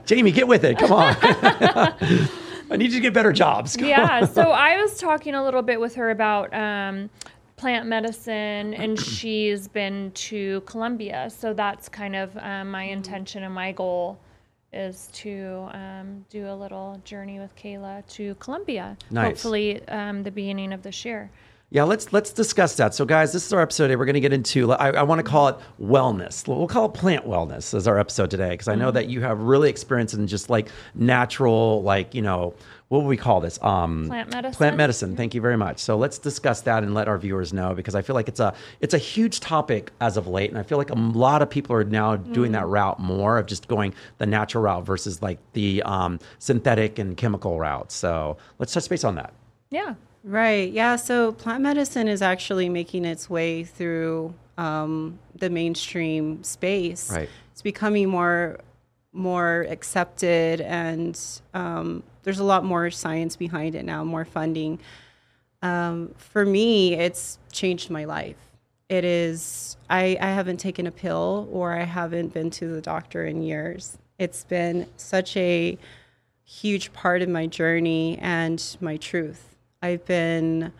[0.04, 0.76] Jamie, get with it.
[0.78, 1.16] Come on.
[1.22, 3.76] I need you to get better jobs.
[3.76, 4.26] Come yeah.
[4.26, 7.10] So I was talking a little bit with her about um,
[7.60, 11.30] plant medicine, and she's been to Colombia.
[11.30, 14.18] So that's kind of um, my intention and my goal
[14.72, 18.96] is to um, do a little journey with Kayla to Colombia.
[19.10, 19.26] Nice.
[19.26, 21.30] Hopefully, um, the beginning of this year.
[21.72, 22.94] Yeah, let's let's discuss that.
[22.94, 23.96] So, guys, this is our episode today.
[23.96, 24.72] We're going to get into.
[24.72, 26.48] I, I want to call it wellness.
[26.48, 29.38] We'll call it plant wellness as our episode today because I know that you have
[29.38, 32.54] really experience in just like natural, like you know,
[32.90, 33.56] what would we call this?
[33.62, 34.56] Um, Plant medicine?
[34.56, 35.16] Plant medicine.
[35.16, 35.78] Thank you very much.
[35.78, 38.52] So let's discuss that and let our viewers know because I feel like it's a
[38.80, 41.76] it's a huge topic as of late, and I feel like a lot of people
[41.76, 45.84] are now doing that route more of just going the natural route versus like the
[45.84, 47.92] um, synthetic and chemical route.
[47.92, 49.34] So let's touch base on that.
[49.70, 49.94] Yeah.
[50.24, 50.72] Right.
[50.72, 50.96] Yeah.
[50.96, 57.08] So plant medicine is actually making its way through um, the mainstream space.
[57.08, 57.28] Right.
[57.52, 58.58] It's becoming more
[59.12, 61.18] more accepted, and
[61.54, 64.78] um, there's a lot more science behind it now, more funding.
[65.62, 68.36] Um, for me, it's changed my life.
[68.88, 69.76] It is.
[69.88, 73.98] I, I haven't taken a pill or I haven't been to the doctor in years.
[74.18, 75.78] It's been such a
[76.44, 79.54] huge part of my journey and my truth.
[79.82, 80.72] I've been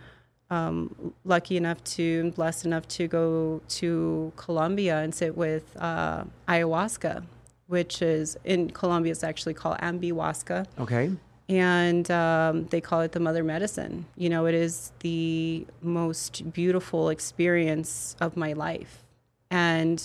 [0.50, 6.24] um, lucky enough to, and blessed enough to go to Colombia and sit with uh,
[6.48, 7.22] ayahuasca,
[7.68, 11.12] which is in Colombia, it's actually called ambihuasca Okay.
[11.50, 14.06] And um, they call it the mother medicine.
[14.16, 19.02] You know, it is the most beautiful experience of my life.
[19.50, 20.00] And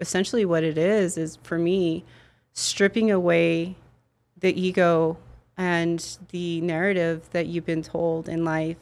[0.00, 2.02] essentially, what it is, is for me,
[2.54, 3.76] stripping away
[4.40, 5.18] the ego
[5.58, 8.78] and the narrative that you've been told in life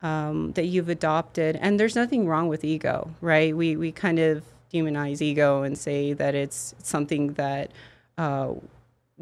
[0.00, 1.56] um, that you've adopted.
[1.56, 3.54] And there's nothing wrong with ego, right?
[3.54, 7.72] We, we kind of demonize ego and say that it's something that
[8.16, 8.54] uh,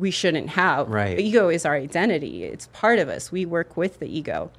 [0.00, 0.88] we shouldn't have.
[0.88, 1.18] Right.
[1.18, 3.30] Ego is our identity, it's part of us.
[3.30, 4.50] We work with the ego.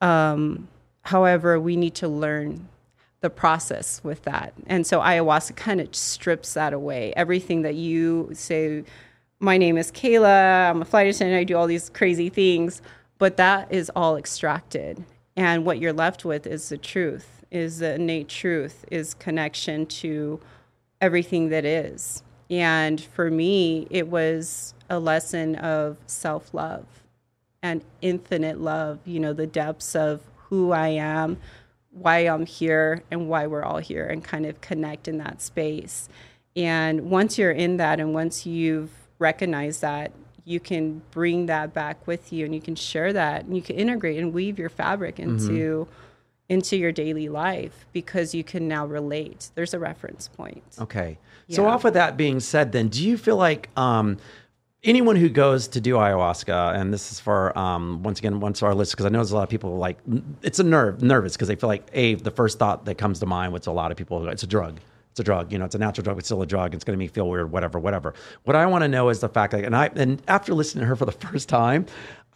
[0.00, 0.68] Um,
[1.02, 2.68] however, we need to learn
[3.20, 4.52] the process with that.
[4.66, 7.12] And so ayahuasca kind of strips that away.
[7.16, 8.84] Everything that you say,
[9.40, 12.80] my name is Kayla, I'm a flight attendant, I do all these crazy things,
[13.18, 15.04] but that is all extracted.
[15.36, 20.40] And what you're left with is the truth, is the innate truth, is connection to
[21.00, 22.22] everything that is.
[22.50, 26.86] And for me, it was a lesson of self love
[27.62, 31.38] and infinite love, you know, the depths of who I am,
[31.90, 36.08] why I'm here, and why we're all here, and kind of connect in that space.
[36.56, 40.12] And once you're in that, and once you've recognized that,
[40.44, 43.76] you can bring that back with you and you can share that and you can
[43.76, 45.36] integrate and weave your fabric mm-hmm.
[45.36, 45.86] into
[46.48, 51.18] into your daily life because you can now relate there's a reference point Okay.
[51.50, 54.18] So off of that being said, then do you feel like um,
[54.84, 58.74] anyone who goes to do ayahuasca, and this is for um, once again, once our
[58.74, 59.98] list, because I know there's a lot of people like
[60.42, 63.26] it's a nerve nervous because they feel like a the first thought that comes to
[63.26, 64.78] mind, which a lot of people, it's a drug.
[65.12, 65.64] It's a drug, you know.
[65.64, 66.18] It's a natural drug.
[66.18, 66.74] It's still a drug.
[66.74, 68.14] It's going to make me feel weird, whatever, whatever.
[68.44, 70.86] What I want to know is the fact that, and I, and after listening to
[70.86, 71.86] her for the first time,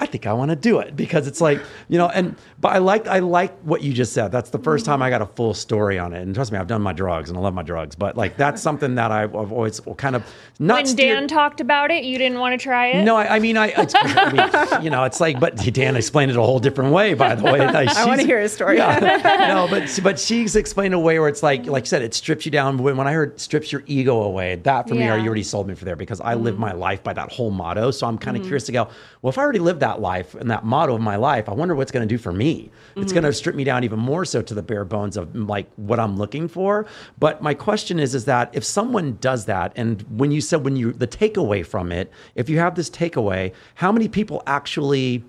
[0.03, 2.79] I think I want to do it because it's like, you know, and but I
[2.79, 4.33] like I like what you just said.
[4.33, 6.23] That's the 1st time I got a full story on it.
[6.23, 8.61] And trust me, I've done my drugs and I love my drugs, but like that's
[8.69, 10.25] something that I've, I've always kind of
[10.59, 13.05] not When steered- Dan talked about it, you didn't want to try it.
[13.05, 14.33] no, I, I mean, I, it's, I
[14.73, 17.45] mean, you know, it's like, but Dan explained it a whole different way, by the
[17.45, 17.61] way.
[17.61, 18.79] I want to hear his story.
[18.79, 18.99] yeah.
[19.55, 22.45] no, but but she's explained a way where it's like, like you said, it strips
[22.45, 22.79] you down.
[22.79, 25.17] When, when I heard strips your ego away, that for me, Yeah.
[25.17, 26.61] you already sold me for there because I live Mm-hmm.
[26.61, 27.91] my life by that whole motto.
[27.91, 28.89] So I'm kind of curious to go,
[29.23, 31.75] well, if I already lived that life and that motto of my life, I wonder
[31.75, 32.71] what's going to do for me.
[32.97, 33.15] It's Mm-hmm.
[33.15, 35.99] going to strip me down even more so to the bare bones of like what
[36.01, 36.87] I'm looking for.
[37.19, 40.77] But my question is, is that if someone does that, and when you said when
[40.77, 45.25] you the takeaway from it, if you have this takeaway, how many people actually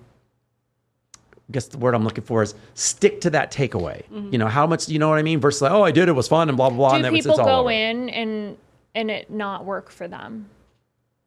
[1.16, 4.02] I guess the word I'm looking for is stick to that takeaway.
[4.32, 5.40] You know, how much, you know what I mean?
[5.40, 6.88] Versus like, oh, I did, it was fun and blah, blah, blah.
[6.90, 7.70] Do and then it's, people it's all go over.
[7.70, 8.56] in and
[8.94, 10.48] and it not work for them?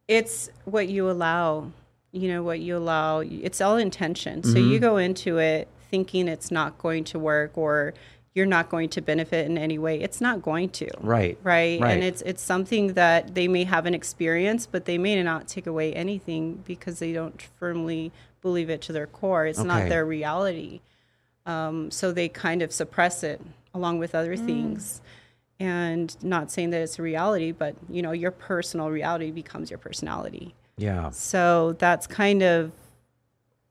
[0.07, 1.69] it's what you allow
[2.11, 4.69] you know what you allow it's all intention so Mm-hmm.
[4.71, 7.93] you go into it thinking it's not going to work or
[8.33, 9.99] you're not going to benefit in any way.
[9.99, 10.87] It's not going to.
[10.99, 11.39] Right.
[11.41, 11.81] Right.
[11.81, 11.91] Right.
[11.93, 15.65] And it's it's something that they may have an experience, but they may not take
[15.65, 18.11] away anything because they don't firmly
[18.43, 19.47] believe it to their core.
[19.47, 19.67] It's Okay.
[19.67, 20.81] not their reality.
[21.47, 23.41] Um, so they kind of suppress it
[23.73, 25.01] along with other things.
[25.59, 29.79] And not saying that it's a reality, but you know, your personal reality becomes your
[29.79, 30.53] personality.
[30.77, 31.09] Yeah.
[31.09, 32.71] So that's kind of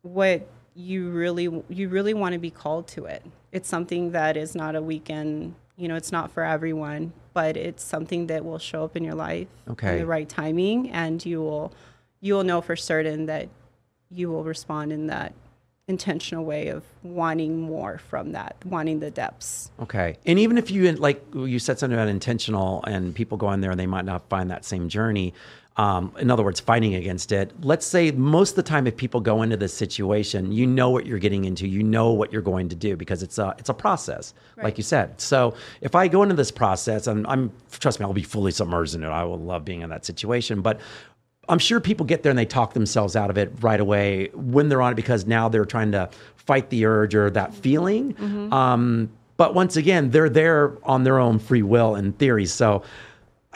[0.02, 3.24] what you really you really want to be called to it.
[3.52, 7.82] It's something that is not a weekend, you know, it's not for everyone, but it's
[7.82, 9.92] something that will show up in your life Okay.
[9.94, 11.72] in the right timing and you will
[12.20, 13.48] you will know for certain that
[14.10, 15.32] you will respond in that
[15.88, 19.70] intentional way of wanting more from that, wanting the depths.
[19.80, 20.16] Okay.
[20.26, 23.70] And even if you like you said something about intentional and people go in there
[23.70, 25.32] and they might not find that same journey.
[25.78, 27.52] Um, in other words, fighting against it.
[27.60, 31.04] Let's say most of the time, if people go into this situation, you know what
[31.04, 31.68] you're getting into.
[31.68, 34.84] You know what you're going to do because it's a it's a process, like you
[34.84, 35.20] said.
[35.20, 38.94] So if I go into this process, and I'm trust me, I'll be fully submerged
[38.94, 39.08] in it.
[39.08, 40.80] I will love being in that situation, but
[41.48, 44.68] I'm sure people get there and they talk themselves out of it right away when
[44.68, 48.16] they're on it because now they're trying to fight the urge or that feeling.
[48.52, 52.46] Um, but once again, they're there on their own free will in theory.
[52.46, 52.82] So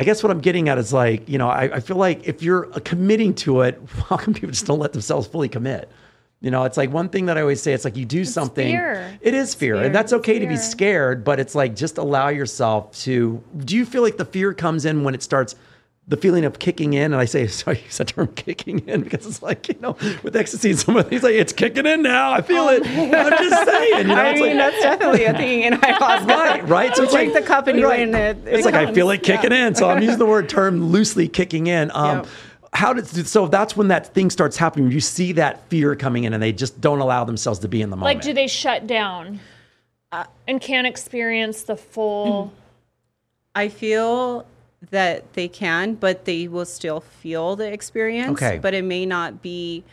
[0.00, 2.42] I guess what I'm getting at is like, you know, I, I feel like if
[2.42, 5.90] you're committing to it, how come people just don't let themselves fully commit?
[6.40, 8.66] You know, it's like one thing that I always say, it's like you do something.
[8.66, 9.18] fear.
[9.20, 9.76] It is fear.
[9.76, 9.84] fear.
[9.84, 13.44] And that's okay to be scared, but it's like just allow yourself to.
[13.58, 15.54] Do you feel like the fear comes in when it starts?
[16.10, 19.02] The feeling of kicking in, and I say, sorry, I use that term kicking in
[19.02, 22.32] because it's like, you know, with ecstasy, some of these like, it's kicking in now.
[22.32, 22.82] I feel it.
[22.84, 26.26] I'm just saying, you know, I it's mean, like, that's definitely a thing in ayahuasca.
[26.26, 26.96] right, right.
[26.96, 28.00] So You it's drink like the cup and you right.
[28.00, 28.38] in it.
[28.44, 29.74] It's like I feel it kicking in.
[29.76, 31.90] So I'm using the word term loosely kicking in.
[31.94, 32.26] Um, Yep.
[32.72, 33.48] How did so?
[33.48, 34.92] That's when that thing starts happening.
[34.92, 37.90] You see that fear coming in, and they just don't allow themselves to be in
[37.90, 38.16] the moment.
[38.18, 39.40] Like, do they shut down
[40.46, 42.52] and can't experience the full?
[43.56, 44.46] I feel
[44.90, 48.40] that they can, but they will still feel the experience.
[48.42, 48.58] Okay.
[48.58, 49.84] But it may not be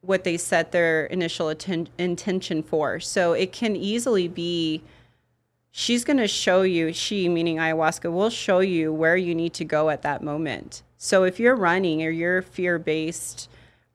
[0.00, 3.00] what they set their initial atten- intention for.
[3.00, 4.82] So it can easily be
[5.70, 9.64] she's going to show you, she meaning ayahuasca, will show you where you need to
[9.64, 10.82] go at that moment.
[10.96, 13.48] So if you're running or you're fear based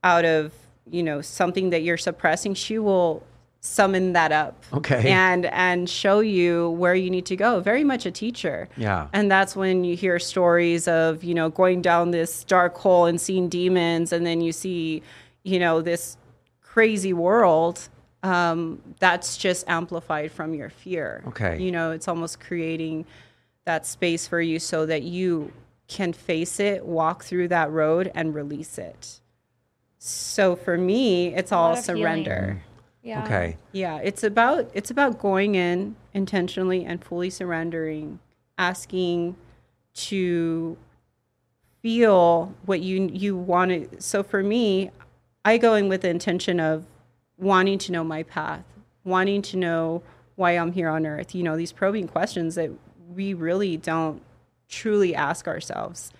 [0.03, 0.53] out of,
[0.89, 3.23] you know, something that you're suppressing, she will
[3.67, 5.09] summon that up Okay.
[5.09, 9.07] and and show you where you need to go very much a teacher Yeah.
[9.13, 13.21] and that's when you hear stories of you know going down this dark hole and
[13.21, 15.01] seeing demons and then you see
[15.43, 16.17] you know this
[16.61, 17.87] crazy world
[18.21, 21.57] um, that's just amplified from your fear Okay.
[21.57, 23.05] you know it's almost creating
[23.63, 25.53] that space for you so that you
[25.87, 29.21] can face it walk through that road and release it
[29.99, 32.61] so for me it's all surrender healing.
[33.03, 33.25] Surrender Yeah.
[33.25, 33.57] okay.
[33.71, 38.19] yeah, it's about it's about going in intentionally and fully surrendering,
[38.57, 39.35] asking
[39.95, 40.77] to
[41.81, 44.01] feel what you you want to.
[44.01, 44.91] So for me,
[45.45, 46.85] I go in with the intention of
[47.37, 48.63] wanting to know my path,
[49.03, 50.01] wanting to know
[50.35, 51.35] why I'm here on earth.
[51.35, 52.71] You know, these probing questions that
[53.13, 54.21] we really don't
[54.69, 56.11] truly ask ourselves.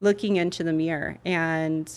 [0.00, 1.90] Looking into the mirror and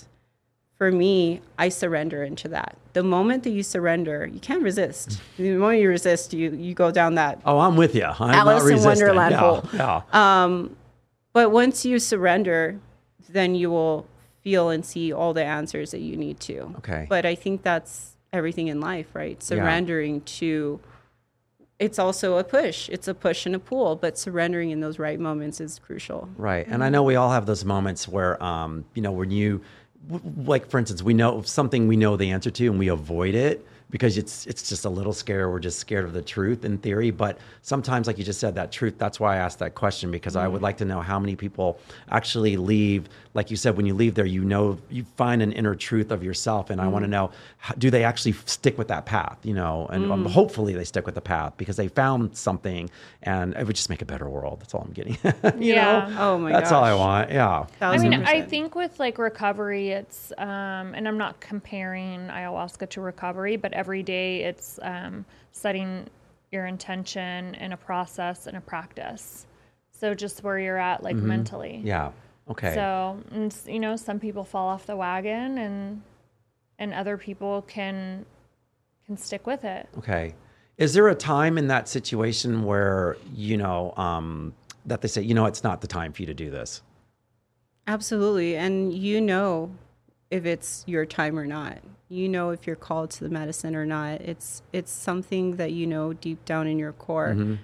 [0.76, 2.78] for me, I surrender into that.
[2.98, 5.22] The moment that you surrender, you can't resist.
[5.38, 7.40] The moment you resist, you you go down that.
[7.46, 8.06] Oh, I'm with you.
[8.06, 8.84] I'm Alice in.
[8.84, 9.40] Wonderland yeah.
[9.40, 9.64] hole.
[9.72, 10.68] Yeah.
[11.32, 12.80] But once you surrender,
[13.30, 14.08] then you will
[14.42, 16.74] feel and see all the answers that you need to.
[16.80, 17.06] Okay.
[17.08, 19.44] But I think that's everything in life, right?
[19.44, 20.80] Surrendering to
[21.80, 22.90] it's also a push.
[22.90, 26.28] It's a push and a pull, but surrendering in those right moments is crucial.
[26.36, 26.66] Right.
[26.68, 29.62] And I know we all have those moments where, um, you know, when you,
[30.46, 33.66] like, for instance, we know something we know the answer to and we avoid it
[33.90, 35.50] because it's it's just a little scary.
[35.50, 37.12] We're just scared of the truth in theory.
[37.12, 40.36] But sometimes, like you just said, that truth, that's why I asked that question because
[40.36, 41.80] I would like to know how many people
[42.12, 43.08] actually leave.
[43.34, 46.24] Like you said, when you leave there, you know, you find an inner truth of
[46.24, 46.70] yourself.
[46.70, 49.86] And I want to know, how, do they actually stick with that path, you know?
[49.92, 52.90] And um, hopefully they stick with the path because they found something
[53.22, 54.62] and it would just make a better world.
[54.62, 55.18] That's all I'm getting.
[55.62, 56.10] you Yeah.
[56.10, 56.16] know?
[56.20, 57.32] Oh my That's all I want.
[57.32, 57.68] Yeah.
[57.80, 63.02] I mean, I think with like recovery, it's, um, and I'm not comparing ayahuasca to
[63.02, 66.08] recovery, but every day it's um, setting
[66.52, 69.46] your intention in a process and a practice.
[69.92, 71.78] So just where you're at, like mentally.
[71.78, 71.88] Mm-hmm.
[71.88, 72.12] Yeah.
[72.50, 72.74] Okay.
[72.74, 76.02] So, and, you know, some people fall off the wagon and,
[76.80, 78.26] and other people can,
[79.06, 79.88] can stick with it.
[79.98, 80.34] Okay.
[80.78, 84.54] Is there a time in that situation where, you know, um,
[84.86, 86.82] that they say, you know, it's not the time for you to do this?
[87.88, 88.56] Absolutely.
[88.56, 89.72] And you know
[90.30, 91.80] if it's your time or not.
[92.10, 94.22] You know if you're called to the medicine or not.
[94.22, 97.56] It's it's something that you know deep down in your core mm-hmm.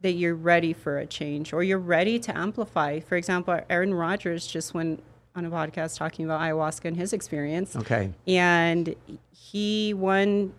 [0.00, 3.00] that you're ready for a change or you're ready to amplify.
[3.00, 5.02] For example, Aaron Rodgers just went
[5.36, 8.12] on a podcast talking about ayahuasca and his experience Okay.
[8.28, 8.94] and
[9.32, 10.52] he won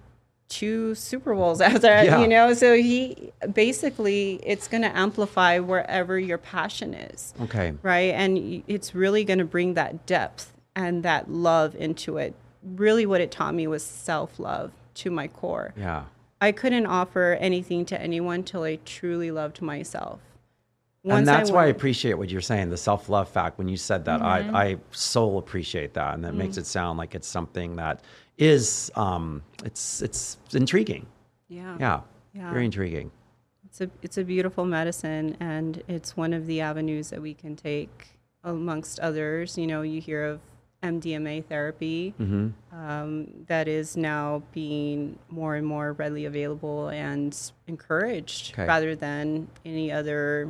[0.50, 2.20] two Super Bowls after that, Yeah.
[2.20, 2.54] you know.
[2.54, 7.74] So he basically it's going to amplify wherever your passion is, Okay.
[7.82, 8.14] right?
[8.14, 12.36] And it's really going to bring that depth and that love into it.
[12.66, 15.74] Really, what it taught me was self love to my core.
[15.78, 16.06] Yeah.
[16.42, 20.20] I couldn't offer anything to anyone till I truly loved myself.
[21.04, 23.58] and Once that's why I appreciate what you're saying, the self love fact.
[23.58, 24.56] When you said that, Mm-hmm.
[24.56, 26.16] I, I so appreciate that.
[26.16, 28.02] And that makes it sound like it's something that
[28.38, 31.06] is, um, it's, it's intriguing.
[31.48, 31.78] yeah.
[31.80, 32.00] Yeah.
[32.34, 32.52] Yeah.
[32.52, 33.12] Very intriguing.
[33.66, 37.56] It's a it's a beautiful medicine, and it's one of the avenues that we can
[37.58, 38.08] take
[38.44, 39.58] amongst others.
[39.58, 40.40] You know, you hear of
[40.86, 42.14] MDMA therapy
[42.72, 47.36] um, that is now being more and more readily available and
[47.68, 48.66] encouraged, Okay.
[48.68, 50.50] rather than any other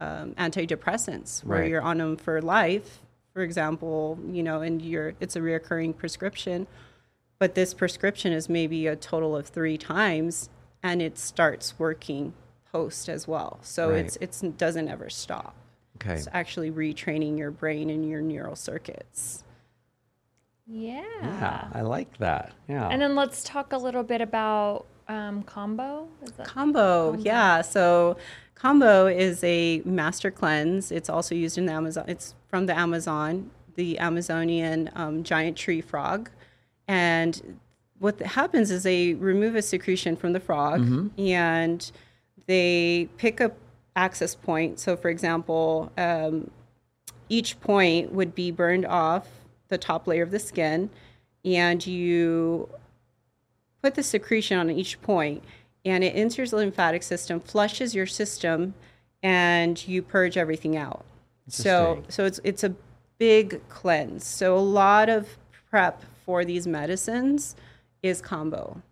[0.00, 1.70] um, antidepressants where Right.
[1.70, 3.00] you're on them for life.
[3.34, 6.66] For example, you know, and you're it's a reoccurring prescription
[7.38, 10.48] but this prescription is maybe a total of three times
[10.82, 12.32] and it starts working
[12.72, 14.04] post as well so Right.
[14.06, 15.54] it's it's it doesn't ever stop
[15.96, 16.14] Okay.
[16.14, 19.44] it's actually retraining your brain and your neural circuits
[20.66, 21.02] Yeah.
[21.22, 21.68] Yeah.
[21.72, 22.52] I like that.
[22.68, 22.88] Yeah.
[22.88, 26.08] And then let's talk a little bit about um, Kambo.
[26.22, 28.16] Is that Kambo yeah so
[28.56, 33.50] Kambo is a master cleanse it's also used in the amazon it's from the amazon
[33.74, 36.30] the amazonian um, giant tree frog
[36.88, 37.58] and
[37.98, 40.80] what happens is they remove a secretion from the frog
[41.18, 41.92] and
[42.46, 43.52] they pick a
[43.94, 46.50] access point so for example um,
[47.28, 49.28] each point would be burned off
[49.68, 50.90] the top layer of the skin
[51.44, 52.68] and you
[53.82, 55.42] put the secretion on each point
[55.84, 58.74] and it enters the lymphatic system flushes your system
[59.22, 61.04] and you purge everything out.
[61.48, 62.74] So so it's it's a
[63.18, 64.24] big cleanse.
[64.24, 65.38] So a lot of
[65.70, 67.54] prep for these medicines
[68.02, 68.82] is Kambo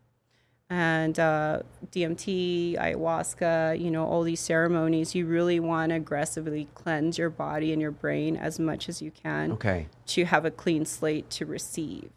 [0.70, 7.18] and uh, DMT, ayahuasca, you know, all these ceremonies, you really want to aggressively cleanse
[7.18, 9.86] your body and your brain as much as you can okay.
[10.06, 12.10] to have a clean slate to receive.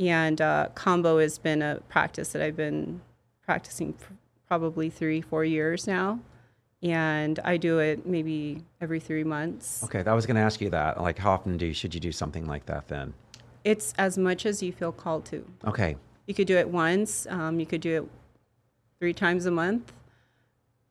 [0.00, 3.02] And uh, Kambo has been a practice that I've been
[3.44, 4.12] practicing for
[4.46, 6.20] probably three, four years now.
[6.82, 9.82] And I do it maybe every three months.
[9.84, 10.04] Okay.
[10.06, 11.00] I was going to ask you that.
[11.00, 13.14] Like, how often do you, should you do something like that then?
[13.64, 15.44] It's as much as you feel called to.
[15.66, 15.96] Okay.
[16.28, 18.08] You could do it once, um, you could do it
[19.00, 19.90] three times a month.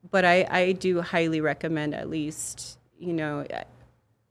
[0.10, 3.46] But I, I do highly recommend at least, you know,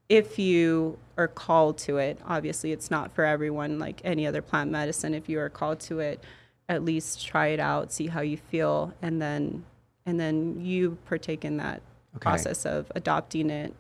[0.09, 4.73] if you are called to it, obviously it's not for everyone like any other plant
[4.73, 5.15] medicine.
[5.15, 6.25] If you are called to it,
[6.69, 9.65] at least try it out, see how you feel, and then
[10.07, 11.83] and then you partake in that
[12.17, 12.23] Okay.
[12.23, 13.75] process of adopting it.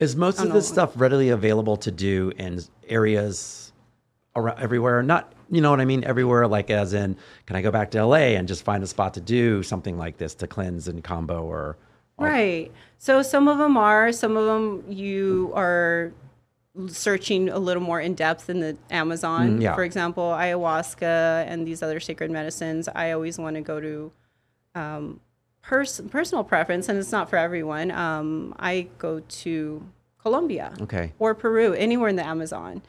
[0.00, 3.72] Is most of this stuff readily available to do in areas
[4.34, 4.98] around everywhere?
[4.98, 6.04] Or not, you know what I mean?
[6.04, 9.14] Everywhere, like as in, can I go back to LA and just find a spot
[9.14, 11.76] to do something like this to cleanse and Kambo or?
[12.18, 12.70] Right.
[12.98, 16.12] So some of them are, some of them you are
[16.88, 19.58] searching a little more in depth in the Amazon.
[19.58, 19.74] Mm, yeah.
[19.74, 22.88] For example, ayahuasca and these other sacred medicines.
[22.94, 24.12] I always want to go to
[24.74, 25.20] um,
[25.62, 27.90] pers- personal preference, and it's not for everyone.
[27.90, 29.86] Um, I go to
[30.18, 31.12] Colombia Okay.
[31.18, 32.82] or Peru, anywhere in the Amazon,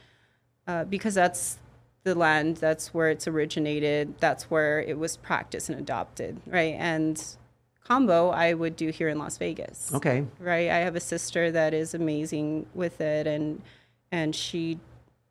[0.66, 1.58] uh, because that's
[2.06, 6.76] the land, that's where it's originated, that's where it was practiced and adopted, right?
[6.78, 7.22] And
[7.84, 9.92] Kambo, I would do here in Las Vegas.
[9.92, 10.24] Okay.
[10.38, 10.70] Right.
[10.70, 13.60] I have a sister that is amazing with it, and
[14.10, 14.78] and she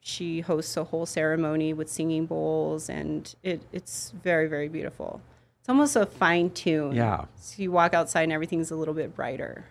[0.01, 5.21] she hosts a whole ceremony with singing bowls, and it it's very very beautiful.
[5.59, 6.93] It's almost a fine tune.
[6.93, 7.25] Yeah.
[7.37, 9.65] So you walk outside and everything's a little bit brighter.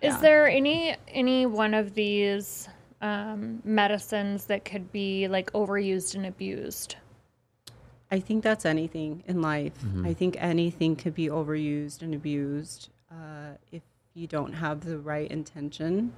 [0.00, 2.68] Is there any any one of these
[3.02, 6.96] um, medicines that could be like overused and abused?
[8.10, 9.72] I think that's anything in life.
[10.04, 13.82] I think anything could be overused and abused uh, if
[14.14, 16.12] you don't have the right intention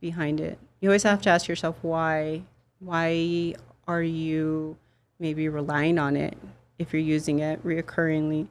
[0.00, 0.58] behind it.
[0.80, 2.42] You always have to ask yourself why.
[2.78, 3.54] Why
[3.86, 4.76] are you
[5.18, 6.38] maybe relying on it
[6.78, 8.46] if you're using it reoccurringly?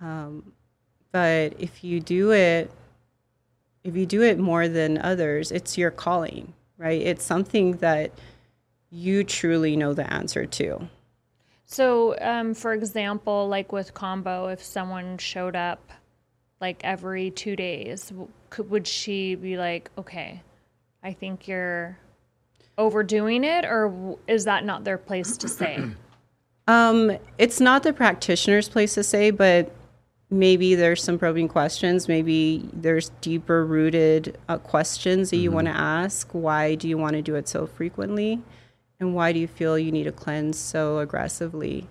[0.00, 0.52] Um,
[1.12, 2.70] but if you do it,
[3.82, 7.00] if you do it more than others, it's your calling, right?
[7.00, 8.12] It's something that
[8.90, 10.88] you truly know the answer to.
[11.66, 15.92] So, um, for example, like with Kambo, if someone showed up
[16.60, 18.12] like every two days,
[18.50, 20.42] could, would she be like, okay,
[21.02, 21.98] I think you're
[22.78, 25.82] overdoing it, or is that not their place to say?
[26.66, 29.70] Um, it's not the practitioner's place to say, but
[30.38, 32.08] maybe there's some probing questions.
[32.08, 36.28] Maybe there's deeper rooted uh, questions that you want to ask.
[36.32, 38.42] Why do you want to do it so frequently?
[39.00, 41.88] And why do you feel you need to cleanse so aggressively?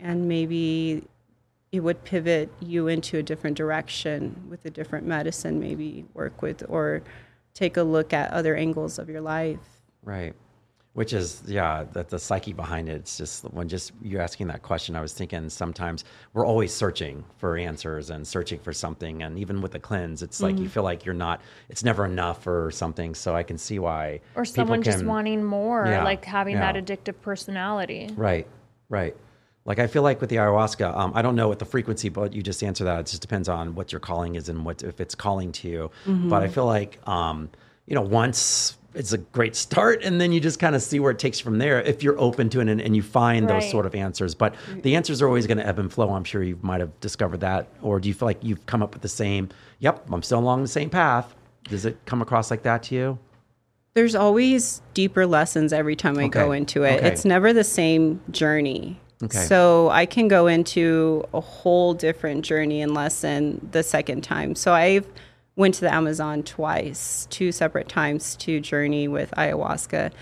[0.00, 1.04] And maybe
[1.72, 6.62] it would pivot you into a different direction with a different medicine, maybe work with
[6.68, 7.02] or
[7.54, 9.58] take a look at other angles of your life.
[10.02, 10.34] Right.
[10.96, 12.94] Which is, yeah, that the psyche behind it.
[12.94, 17.22] It's just when just you asking that question, I was thinking sometimes we're always searching
[17.36, 19.22] for answers and searching for something.
[19.22, 20.62] And even with the cleanse, it's like Mm-hmm.
[20.62, 23.14] you feel like you're not, it's never enough or something.
[23.14, 24.20] So I can see why.
[24.36, 28.08] Or someone just wanting more, Yeah, like having that addictive personality.
[28.16, 28.46] Right,
[28.88, 29.14] right.
[29.66, 32.32] Like I feel like with the ayahuasca, um, I don't know what the frequency, but
[32.32, 33.00] you just answer that.
[33.00, 35.90] It just depends on what your calling is and what if it's calling to you.
[36.06, 36.30] Mm-hmm.
[36.30, 37.50] But I feel like um,
[37.84, 41.10] you know once it's a great start, and then you just kind of see where
[41.10, 41.80] it takes you from there.
[41.82, 44.96] If you're open to it and, and you find those sort of answers, but the
[44.96, 46.10] answers are always going to ebb and flow.
[46.14, 48.94] I'm sure you might have discovered that, or do you feel like you've come up
[48.94, 49.50] with the same?
[49.80, 51.34] Yep, I'm still along the same path.
[51.64, 53.18] Does it come across like that to you?
[53.94, 56.98] There's always deeper lessons every time I go into it.
[56.98, 57.08] Okay.
[57.08, 59.00] It's never the same journey.
[59.22, 59.38] Okay.
[59.44, 64.54] So I can go into a whole different journey and lesson the second time.
[64.54, 65.06] So I've
[65.56, 70.12] went to the Amazon twice, two separate times to journey with ayahuasca.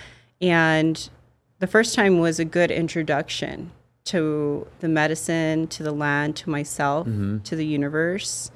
[0.41, 1.09] And
[1.59, 3.73] the first time was a good introduction
[4.05, 7.39] to the medicine, to the land, to myself, mm-hmm.
[7.41, 8.51] to the universe.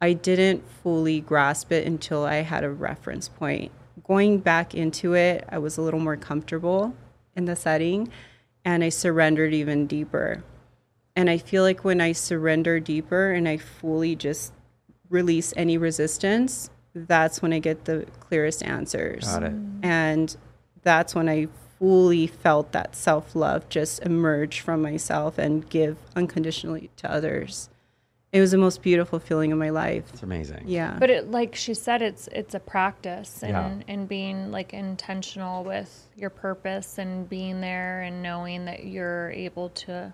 [0.00, 3.72] I didn't fully grasp it until I had a reference point.
[4.04, 6.94] Going back into it, I was a little more comfortable
[7.34, 8.10] in the setting
[8.64, 10.44] and I surrendered even deeper.
[11.16, 14.52] And I feel like when I surrender deeper and I fully just
[15.10, 19.24] release any resistance, that's when I get the clearest answers.
[19.26, 19.52] Got it.
[19.82, 20.36] And
[20.82, 21.48] that's when I
[21.78, 27.68] fully felt that self love just emerge from myself and give unconditionally to others.
[28.30, 30.04] It was the most beautiful feeling of my life.
[30.12, 30.64] It's amazing.
[30.66, 30.96] Yeah.
[31.00, 33.92] But it, like she said, it's it's a practice and Yeah.
[33.94, 39.70] and being like intentional with your purpose and being there and knowing that you're able
[39.70, 40.12] to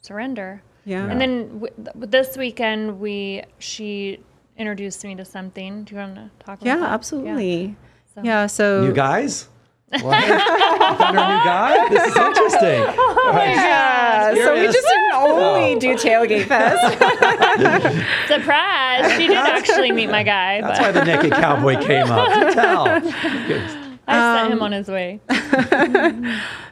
[0.00, 0.62] surrender.
[0.84, 1.06] yeah.
[1.06, 4.18] And then w- this weekend we she
[4.58, 5.84] introduced me to something.
[5.84, 6.90] Do you want to talk about Yeah, that?
[6.90, 7.76] absolutely.
[8.14, 8.46] So- Yeah.
[8.46, 9.48] So New guys?
[10.00, 10.26] What?
[10.26, 11.88] you found a new guy?
[11.90, 12.84] This is interesting.
[13.24, 14.34] Oh yeah.
[14.34, 15.78] Here So we just didn't only Oh.
[15.78, 16.82] do tailgate fest.
[18.28, 19.12] Surprise!
[19.16, 22.28] She did actually meet my guy, That's but why the naked cowboy came up.
[22.28, 22.86] Do tell.
[24.08, 25.20] I sent Um, him on his way.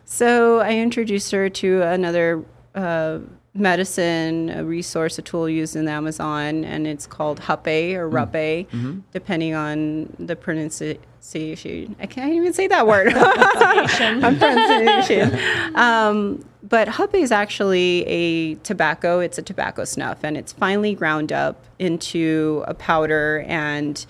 [0.05, 3.19] so I introduced her to another uh,
[3.55, 8.69] medicine, a resource, a tool used in Amazon, and it's called Hape or Rape,
[9.13, 11.97] depending on the pronunciation.
[12.01, 13.13] I can't even say that word.
[13.15, 15.39] I'm pronunciation.
[15.75, 19.21] Um, but Hape is actually a tobacco.
[19.21, 24.05] It's a tobacco snuff, and it's finely ground up into a powder and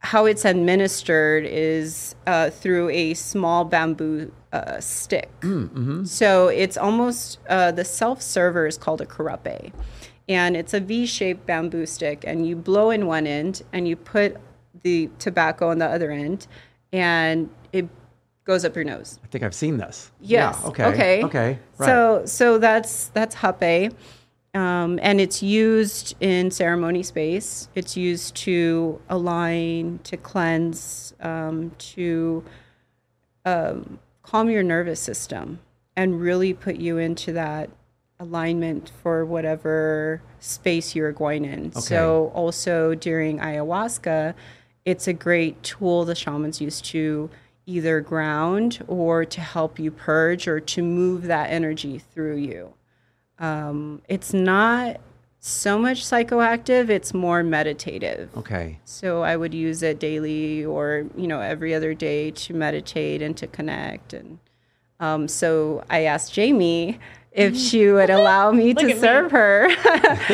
[0.00, 5.30] how it's administered is uh, through a small bamboo uh, stick.
[6.04, 9.72] So it's almost uh, the self server is called a kuripe.
[10.28, 13.96] And it's a V shaped bamboo stick, and you blow in one end and you
[13.96, 14.36] put
[14.82, 16.46] the tobacco on the other end,
[16.92, 17.88] and it
[18.44, 19.18] goes up your nose.
[19.24, 20.10] I think I've seen this.
[20.20, 20.58] Yes.
[20.60, 20.84] Yeah, okay.
[20.84, 21.24] Okay.
[21.24, 21.58] Okay.
[21.78, 21.86] Right.
[21.86, 23.94] So so that's that's hape,
[24.58, 27.68] um, and it's used in ceremony space.
[27.76, 32.42] It's used to align, to cleanse, um, to
[33.44, 35.60] um, calm your nervous system,
[35.94, 37.70] and really put you into that
[38.18, 41.70] alignment for whatever space you're going in.
[41.72, 44.34] So also during ayahuasca,
[44.84, 47.30] it's a great tool the shamans use to
[47.64, 52.74] either ground or to help you purge or to move that energy through you.
[53.38, 55.00] Um, it's not
[55.40, 58.36] so much psychoactive, it's more meditative.
[58.36, 58.80] okay.
[58.84, 63.36] So I would use it daily or, you know, every other day to meditate and
[63.36, 64.12] to connect.
[64.12, 64.38] And
[64.98, 66.98] um, so I asked Jamie
[67.30, 68.94] if she would allow me to at me.
[68.94, 69.68] serve her.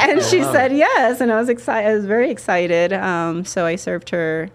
[0.00, 1.20] and she said yes.
[1.20, 1.88] And I was excited.
[1.90, 2.94] I was very excited.
[2.94, 4.48] Um, so I served her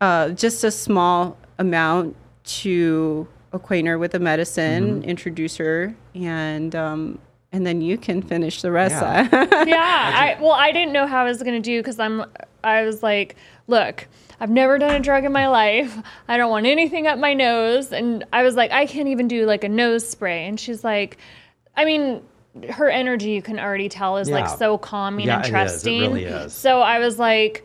[0.00, 7.18] uh, just a small amount to acquaint her with the medicine, introduce her, and um,
[7.52, 8.94] and then you can finish the rest.
[8.94, 9.28] Yeah.
[9.66, 12.24] yeah i well i didn't know how i was going to do because i'm
[12.62, 13.34] i was like
[13.66, 14.06] look
[14.38, 15.98] i've never done a drug in my life
[16.28, 19.46] i don't want anything up my nose and i was like i can't even do
[19.46, 21.16] like a nose spray and she's like
[21.76, 22.22] i mean
[22.68, 24.40] her energy you can already tell is Yeah.
[24.42, 25.48] like so calming Yeah, and it is.
[25.48, 26.52] It trusting really is.
[26.52, 27.64] so i was like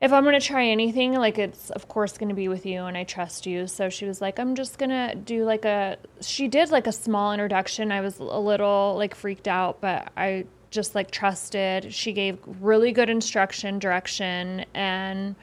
[0.00, 3.04] if I'm gonna try anything, like it's of course gonna be with you, and I
[3.04, 3.66] trust you.
[3.66, 5.96] So she was like, I'm just gonna do like a.
[6.20, 7.90] She did like a small introduction.
[7.90, 11.92] I was a little like freaked out, but I just like trusted.
[11.92, 15.34] She gave really good instruction, direction, and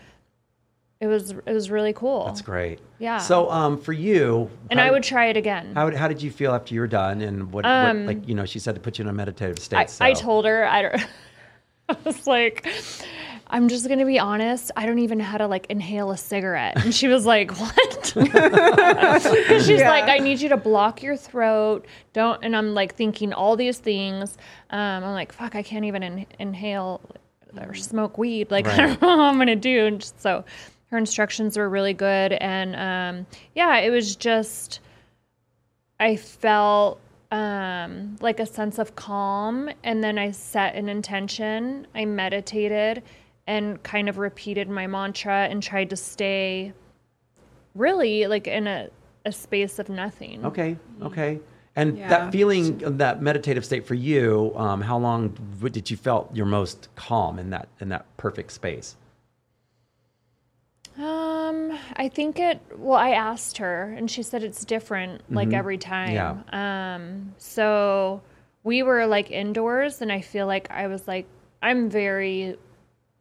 [1.02, 2.26] it was it was really cool.
[2.26, 2.80] That's great.
[3.00, 3.18] Yeah.
[3.18, 5.74] So, um, for you, And how- I would try it again.
[5.76, 7.20] How, how did you feel after you were done?
[7.22, 9.78] And what, what like, you know, she said to put you in a meditative state.
[9.78, 10.06] I, so.
[10.06, 11.08] I told her I don't.
[11.90, 12.66] I was like,
[13.48, 14.72] I'm just gonna be honest.
[14.76, 18.14] I don't even know how to like inhale a cigarette, and she was like, "What?"
[18.16, 21.86] Because she's like, "I need you to block your throat.
[22.14, 24.38] Don't." And I'm like thinking all these things.
[24.72, 27.02] Um, I'm like, "Fuck, I can't even in- inhale
[27.62, 28.52] or smoke weed.
[28.52, 30.44] Like, I don't know how I'm gonna do." And just, so,
[30.88, 34.80] her instructions were really good, and um, yeah, it was just.
[35.98, 37.00] I felt
[37.32, 41.88] um, like a sense of calm, and then I set an intention.
[41.96, 43.04] I meditated
[43.48, 46.74] and kind of repeated my mantra and tried to stay
[47.76, 48.90] really like in a,
[49.26, 50.46] a space of nothing.
[50.46, 50.78] Okay.
[51.02, 51.40] Okay.
[51.76, 52.08] And Yeah.
[52.10, 55.38] that feeling, that meditative state for you, um, how long
[55.72, 58.96] did you felt your most calm in that in that perfect space?
[60.98, 62.62] Um, I think it.
[62.78, 66.14] Well, I asked her, and she said it's different, like every time.
[66.14, 66.96] Yeah.
[66.96, 68.22] Um, so
[68.64, 71.26] we were like indoors, and I feel like I was like,
[71.62, 72.58] I'm very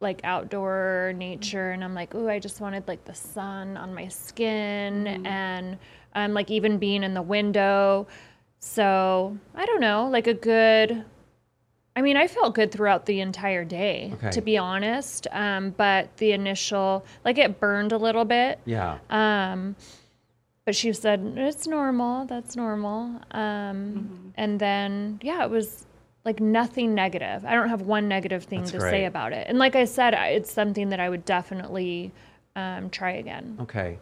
[0.05, 4.07] like outdoor nature, and I'm like, ooh, I just wanted like the sun on my
[4.07, 5.77] skin, and
[6.13, 8.07] um, like even being in the window.
[8.59, 11.03] So I don't know, like a good.
[11.97, 14.31] I mean, I felt good throughout the entire day, Okay.
[14.31, 15.27] to be honest.
[15.31, 18.59] Um, but the initial, like, it burned a little bit.
[18.65, 18.97] Yeah.
[19.09, 19.77] Um,
[20.65, 22.25] but she said it's normal.
[22.25, 23.21] That's normal.
[23.31, 25.85] Um, And then, yeah, it was
[26.25, 27.45] like nothing negative.
[27.45, 28.89] I don't have one negative thing That's to great.
[28.89, 29.47] say about it.
[29.47, 32.11] And like I said, it's something that I would definitely
[32.55, 33.57] um, try again.
[33.61, 33.99] Okay.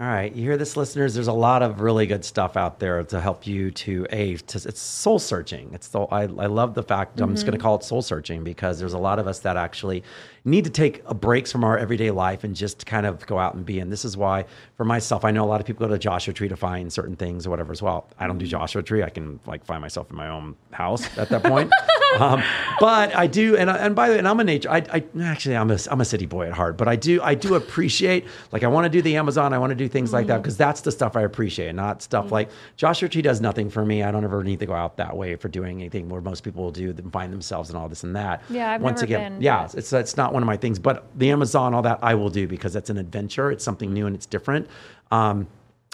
[0.00, 0.32] All right.
[0.32, 1.14] You hear this, listeners?
[1.14, 4.36] There's a lot of really good stuff out there to help you to a.
[4.36, 5.70] To, it's soul searching.
[5.74, 8.44] It's the I, I love the fact I'm just going to call it soul searching
[8.44, 10.04] because there's a lot of us that actually
[10.44, 13.54] need to take a breaks from our everyday life and just kind of go out
[13.54, 13.80] and be.
[13.80, 14.44] And this is why,
[14.76, 17.16] for myself, I know a lot of people go to Joshua Tree to find certain
[17.16, 18.08] things or whatever as well.
[18.20, 19.02] I don't do Joshua Tree.
[19.02, 21.72] I can like find myself in my own house at that point.
[22.20, 22.40] um,
[22.78, 24.70] but I do, and I- and by the way, and I'm a nature.
[24.70, 27.34] I, I actually I'm a I'm a city boy at heart, but I do I
[27.34, 29.52] do appreciate like I want to do the Amazon.
[29.52, 32.30] I want to do things like that because that's the stuff I appreciate, not stuff
[32.30, 34.02] like Joshua Tree does nothing for me.
[34.02, 36.62] I don't ever need to go out that way for doing anything where most people
[36.64, 38.42] will do find themselves and all this and that.
[38.50, 40.78] Yeah, I've Once never again, been, yeah, but- it's it's not one of my things,
[40.78, 43.50] but the Amazon, all that I will do because that's an adventure.
[43.50, 44.68] It's something new and it's different.
[45.10, 45.46] Um,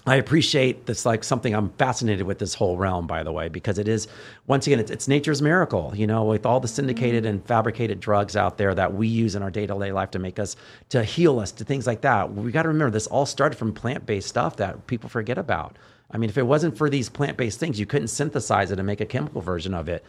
[0.06, 3.78] I appreciate this, like something I'm fascinated with this whole realm, by the way, because
[3.78, 4.06] it is,
[4.46, 7.36] once again, it's, it's nature's miracle, you know, with all the syndicated mm-hmm.
[7.36, 10.18] and fabricated drugs out there that we use in our day to day life to
[10.18, 10.56] make us,
[10.90, 12.34] to heal us, to things like that.
[12.34, 15.76] We got to remember this all started from plant based stuff that people forget about.
[16.10, 18.86] I mean, if it wasn't for these plant based things, you couldn't synthesize it and
[18.86, 20.04] make a chemical version of it,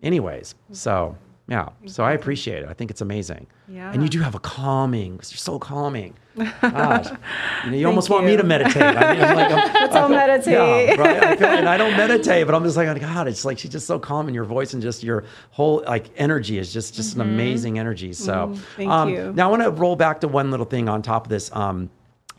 [0.00, 0.54] anyways.
[0.54, 0.74] Mm-hmm.
[0.74, 1.18] So,
[1.50, 1.68] yeah.
[1.86, 2.68] So I appreciate it.
[2.68, 3.48] I think it's amazing.
[3.66, 3.92] Yeah.
[3.92, 6.14] And you do have a calming, because you're so calming.
[6.62, 7.06] Gosh.
[7.64, 8.80] You, know, you almost want me to meditate.
[8.80, 10.52] I mean, like, I'm, Let's all meditate.
[10.52, 11.24] yeah, right.
[11.24, 13.72] I feel, and I don't meditate, but I'm just like, oh, God, it's like she's
[13.72, 17.16] just so calm, in your voice and just your whole like energy is just just
[17.16, 18.12] an amazing energy.
[18.12, 19.32] So, Thank um, you.
[19.32, 21.90] Now I want to roll back to one little thing on top of this, um,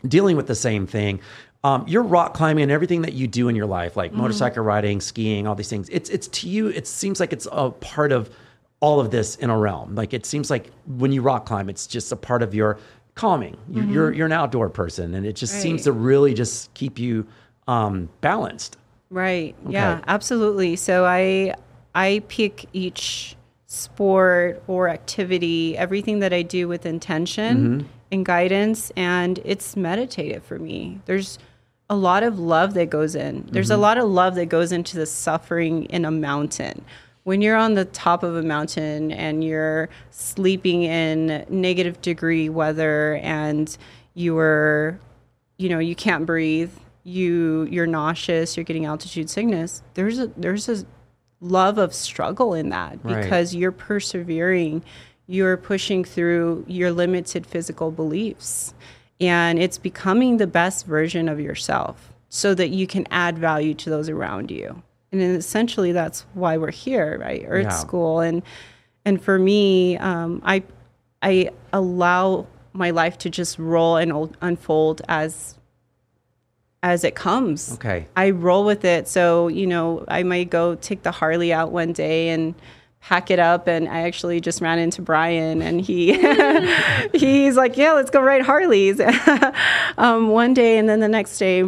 [0.08, 1.20] dealing with the same thing.
[1.64, 5.00] Um, your rock climbing and everything that you do in your life, like motorcycle riding,
[5.00, 5.88] skiing, all these things.
[5.90, 6.68] It's it's to you.
[6.68, 8.30] It seems like it's a part of
[8.82, 9.94] all of this in a realm.
[9.94, 12.78] Like it seems like when you rock climb, it's just a part of your
[13.14, 13.56] calming.
[13.70, 15.92] You, You're you're an outdoor person, and it just seems Mm-hmm.
[15.92, 17.26] To really just keep you
[17.68, 18.76] um, balanced.
[19.08, 19.54] Right.
[19.68, 20.76] Yeah, absolutely.
[20.76, 21.54] So I
[21.94, 29.40] I pick each sport or activity, everything that I do with intention and guidance and
[29.44, 31.00] it's meditative for me.
[31.06, 31.38] There's
[31.88, 33.48] a lot of love that goes in.
[33.50, 36.84] There's a lot of love that goes into the suffering in a mountain.
[37.24, 43.20] When you're on the top of a mountain and you're sleeping in negative degree weather
[43.22, 43.74] and
[44.14, 44.98] you're
[45.58, 46.72] you know you can't breathe
[47.04, 50.84] you you're nauseous you're getting altitude sickness there's a there's a
[51.40, 53.22] love of struggle in that Right.
[53.22, 54.82] because you're persevering
[55.26, 58.74] you're pushing through your limited physical beliefs
[59.20, 63.88] and it's becoming the best version of yourself so that you can add value to
[63.90, 67.70] those around you and essentially that's why we're here right earth Yeah.
[67.70, 68.42] school and
[69.04, 70.62] and for me um, i
[71.22, 75.58] i allow my life to just roll and unfold as
[76.82, 78.08] as it comes Okay.
[78.16, 79.06] I roll with it.
[79.06, 82.56] So, you know, I might go take the Harley out one day and
[83.00, 83.68] pack it up.
[83.68, 86.12] And I actually just ran into Brian, and he
[87.14, 89.00] he's like, "Yeah, let's go ride Harleys."
[89.98, 91.62] um, one day, and then the next day,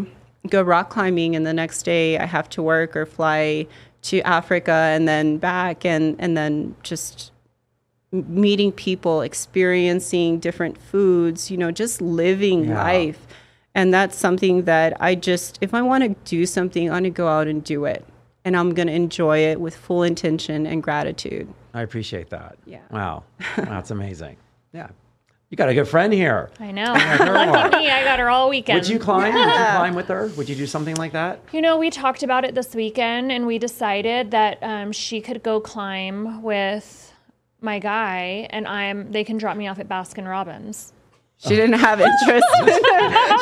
[0.48, 3.66] go rock climbing, and the next day I have to work or fly
[4.02, 7.32] to Africa and then back, and and then just
[8.12, 12.82] meeting people, experiencing different foods, you know, just living Yeah.
[12.82, 13.26] life.
[13.74, 17.10] And that's something that I just, if I want to do something, I'm going to
[17.10, 18.04] go out and do it.
[18.44, 21.52] And I'm going to enjoy it with full intention and gratitude.
[21.72, 22.56] I appreciate that.
[22.66, 22.82] Yeah.
[22.92, 23.24] Wow.
[23.56, 24.36] That's amazing.
[24.72, 24.88] Yeah.
[25.54, 26.50] You got a good friend here.
[26.58, 26.82] I know.
[26.94, 28.80] Lucky me, I got her all weekend.
[28.80, 29.32] Would you climb?
[29.32, 30.26] Would you climb with her?
[30.36, 31.38] Would you do something like that?
[31.52, 35.44] You know, we talked about it this weekend, and we decided that um, she could
[35.44, 37.12] go climb with
[37.60, 39.12] my guy, and I'm.
[39.12, 40.92] They can drop me off at Baskin Robbins.
[41.36, 42.46] She didn't have interest.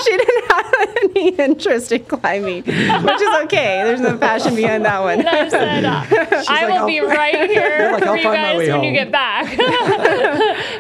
[0.05, 2.75] she didn't have any interest in climbing, which
[3.21, 3.83] is okay.
[3.85, 5.25] There's no passion behind that one.
[5.29, 8.73] I said, uh, I like, will "I'll- be right here for "I'll you guys way
[8.73, 10.72] when you get back, and I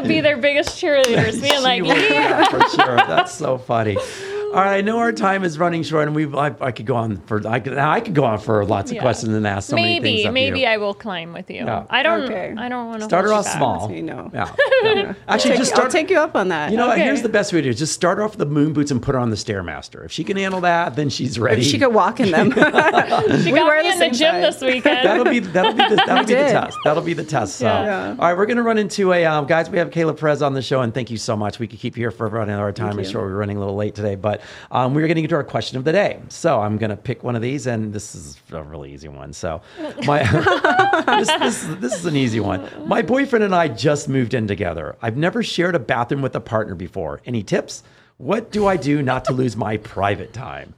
[0.00, 2.44] will be their biggest cheerleaders, being like, She will do yeah.
[2.48, 2.96] for sure.
[2.96, 3.96] That's so funny.
[4.56, 6.96] All right, I know our time is running short, and we I, I could go
[6.96, 9.02] on for I could I could go on for lots of Yeah.
[9.02, 10.66] questions and ask so many things maybe, of maybe you.
[10.66, 11.56] I will climb with you.
[11.66, 11.84] Yeah.
[11.90, 12.22] I don't.
[12.22, 12.54] Okay.
[12.56, 13.56] I don't want to Start her off back.
[13.58, 13.92] small.
[13.92, 14.30] You know.
[14.32, 14.50] Yeah.
[14.82, 15.14] yeah.
[15.28, 16.70] Actually, Take- just I'll take you up on that.
[16.70, 16.94] you know, what?
[16.94, 17.04] Okay.
[17.04, 17.74] here's the best way to do it.
[17.74, 20.06] Just start off with the moon boots and put her on the stairmaster.
[20.06, 21.62] If she can handle that, then she's ready.
[21.62, 22.50] she could walk in them.
[23.46, 24.58] She got wear me the in the same gym size.
[24.58, 25.06] this weekend.
[25.06, 26.50] That'll be that'll be the, that'll be the did.
[26.50, 26.78] test.
[26.82, 27.56] That'll be the test.
[27.56, 27.84] So, Yeah.
[27.84, 28.08] Yeah.
[28.12, 29.68] all right, we're gonna run into a um, guys.
[29.68, 31.58] We have Kayla Perez on the show, and thank you so much.
[31.58, 32.98] We could keep you here for running our time.
[32.98, 34.40] I'm sure we're running a little late today, but
[34.70, 36.20] um, we're getting into our question of the day.
[36.28, 39.32] So I'm gonna pick one of these, and this is a really easy one.
[39.32, 39.60] So
[40.04, 40.22] my
[41.06, 42.68] this, this this is an easy one.
[42.86, 44.96] My boyfriend and I just moved in together.
[45.02, 47.20] I've never shared a bathroom with a partner before.
[47.26, 47.82] Any tips?
[48.18, 50.74] What do I do not to lose my private time?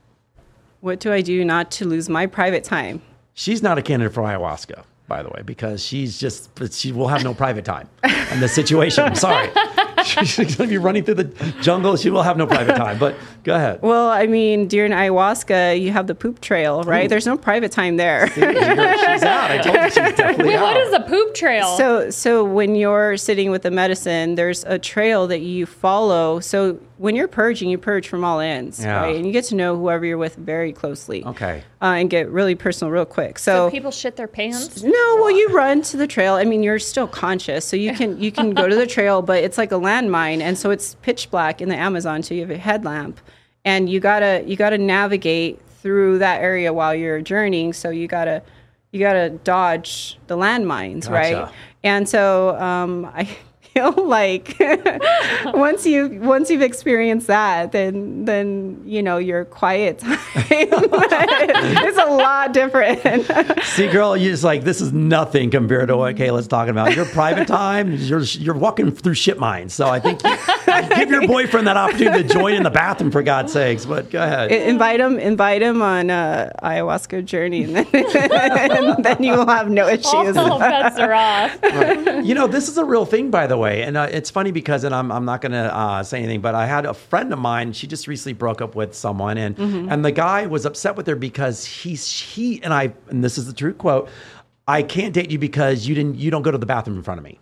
[0.81, 3.01] what do I do not to lose my private time?
[3.33, 7.23] She's not a candidate for ayahuasca, by the way, because she's just she will have
[7.23, 7.89] no private time
[8.31, 9.03] in this situation.
[9.03, 9.49] I'm sorry.
[10.25, 11.95] She's going to be running through the jungle.
[11.97, 12.97] She will have no private time.
[12.99, 13.81] But go ahead.
[13.81, 17.09] Well, I mean, during ayahuasca, you have the poop trail, right?
[17.09, 18.27] There's no private time there.
[18.29, 19.51] She's out.
[19.51, 20.63] I told you she's definitely Wait, out.
[20.63, 21.77] what is a poop trail?
[21.77, 26.39] So, so when you're sitting with the medicine, there's a trail that you follow.
[26.39, 29.01] So when you're purging, you purge from all ends, Yeah.
[29.01, 29.15] right?
[29.15, 31.25] And you get to know whoever you're with very closely.
[31.25, 31.63] Okay.
[31.81, 33.39] Uh, and get really personal real quick.
[33.39, 34.83] so So, people shit their pants.
[34.83, 36.33] no, well, you run to the trail.
[36.35, 39.41] I mean, you're still conscious, so you can you can go to the trail, but
[39.43, 42.21] it's like a landmine, and so it's pitch black in the Amazon.
[42.21, 43.19] So you have a headlamp,
[43.65, 47.71] and you gotta you gotta navigate through that area while you're journeying.
[47.73, 48.41] So you gotta
[48.91, 51.47] you gotta dodge the landmines, right?
[51.83, 53.29] And so um, I
[53.79, 54.57] feel like
[55.53, 62.05] once you once you've experienced that, then then you know your quiet time is a
[62.05, 63.01] lot different.
[63.63, 66.95] See, girl, you're just like, this is nothing compared to what Kayla's talking about.
[66.95, 69.73] Your private time, you're, you're walking through shit mines.
[69.73, 70.35] So I think you,
[70.95, 73.85] give your boyfriend that opportunity to join in the bathroom, for God's sakes.
[73.85, 74.51] But go ahead.
[74.51, 79.69] invite him invite him on a ayahuasca journey and then, and then you will have
[79.69, 82.25] no issues All bets are off.
[82.25, 84.83] you know, this is a real thing, by the way, and uh, it's funny because,
[84.83, 87.39] and I'm, I'm not going to uh, say anything, but I had a friend of
[87.39, 87.73] mine.
[87.73, 91.15] She just recently broke up with someone, and and the guy was upset with her
[91.15, 94.09] because he's he and I, and this is the true quote.
[94.67, 97.17] I can't date you because you didn't you don't go to the bathroom in front
[97.17, 97.39] of me.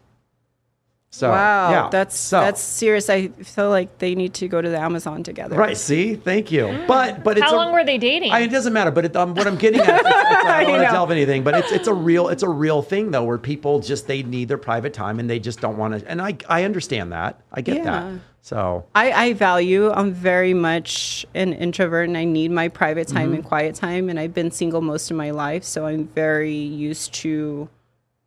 [1.17, 4.69] So wow yeah, that's so- that's serious i feel like they need to go to
[4.69, 5.75] the amazon together right.
[5.75, 6.65] See, thank you.
[6.87, 8.31] But but it's How a- long were they dating?
[8.31, 10.71] I, it doesn't matter, but it, um, what I'm getting at, it's, it's, I don't
[10.71, 10.91] want to know.
[10.93, 14.05] delve anything, but it's it's a real it's a real thing though, where people just
[14.07, 16.07] they need their private time and they just don't want to.
[16.11, 17.83] And I I understand that, I get Yeah.
[17.85, 18.19] that.
[18.41, 23.33] So I, I value i'm very much an introvert and i need my private time
[23.33, 27.13] and quiet time and i've been single most of my life so i'm very used
[27.25, 27.67] to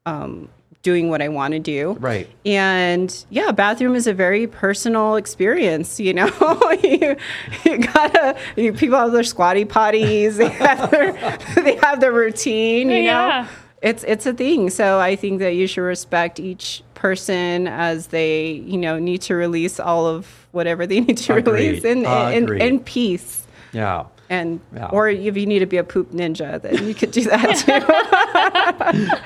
[0.05, 0.51] um,
[0.83, 6.01] doing what i want to do right, And yeah, bathroom is a very personal experience.
[6.01, 6.27] You know,
[6.83, 7.17] you,
[7.65, 8.37] you gotta.
[8.57, 10.37] You, people have their squatty potties.
[10.41, 11.13] They have their,
[11.63, 12.89] they have their routine.
[12.91, 13.43] You Yeah.
[13.45, 13.49] know,
[13.83, 14.71] it's it's a thing.
[14.71, 19.35] So I think that you should respect each person as they you know need to
[19.35, 21.53] release all of whatever they need to Agreed.
[21.53, 22.63] release in in, Agreed.
[22.63, 23.47] in peace.
[23.73, 24.05] yeah.
[24.31, 24.87] And Yeah.
[24.93, 27.81] or if you need to be a poop ninja, then you could do that too.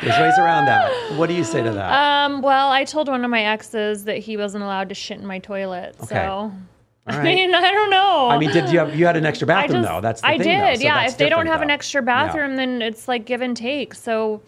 [0.07, 0.90] There's ways around that.
[1.18, 1.92] What do you say to that?
[1.92, 5.26] um, well, I told one of my exes that he wasn't allowed to shit in
[5.26, 5.94] my toilet.
[6.02, 6.14] Okay.
[6.14, 6.52] So, All
[7.07, 8.28] I mean, I don't know.
[8.30, 10.00] I mean, did you have you had an extra bathroom just- though?
[10.00, 10.59] That's the I thing.
[10.59, 10.78] did.
[10.78, 11.05] So yeah.
[11.07, 11.74] If they don't different, have an though.
[11.74, 12.05] extra Yeah.
[12.07, 13.94] bathroom, then it's like give and take.
[13.94, 14.40] So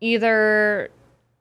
[0.00, 0.88] either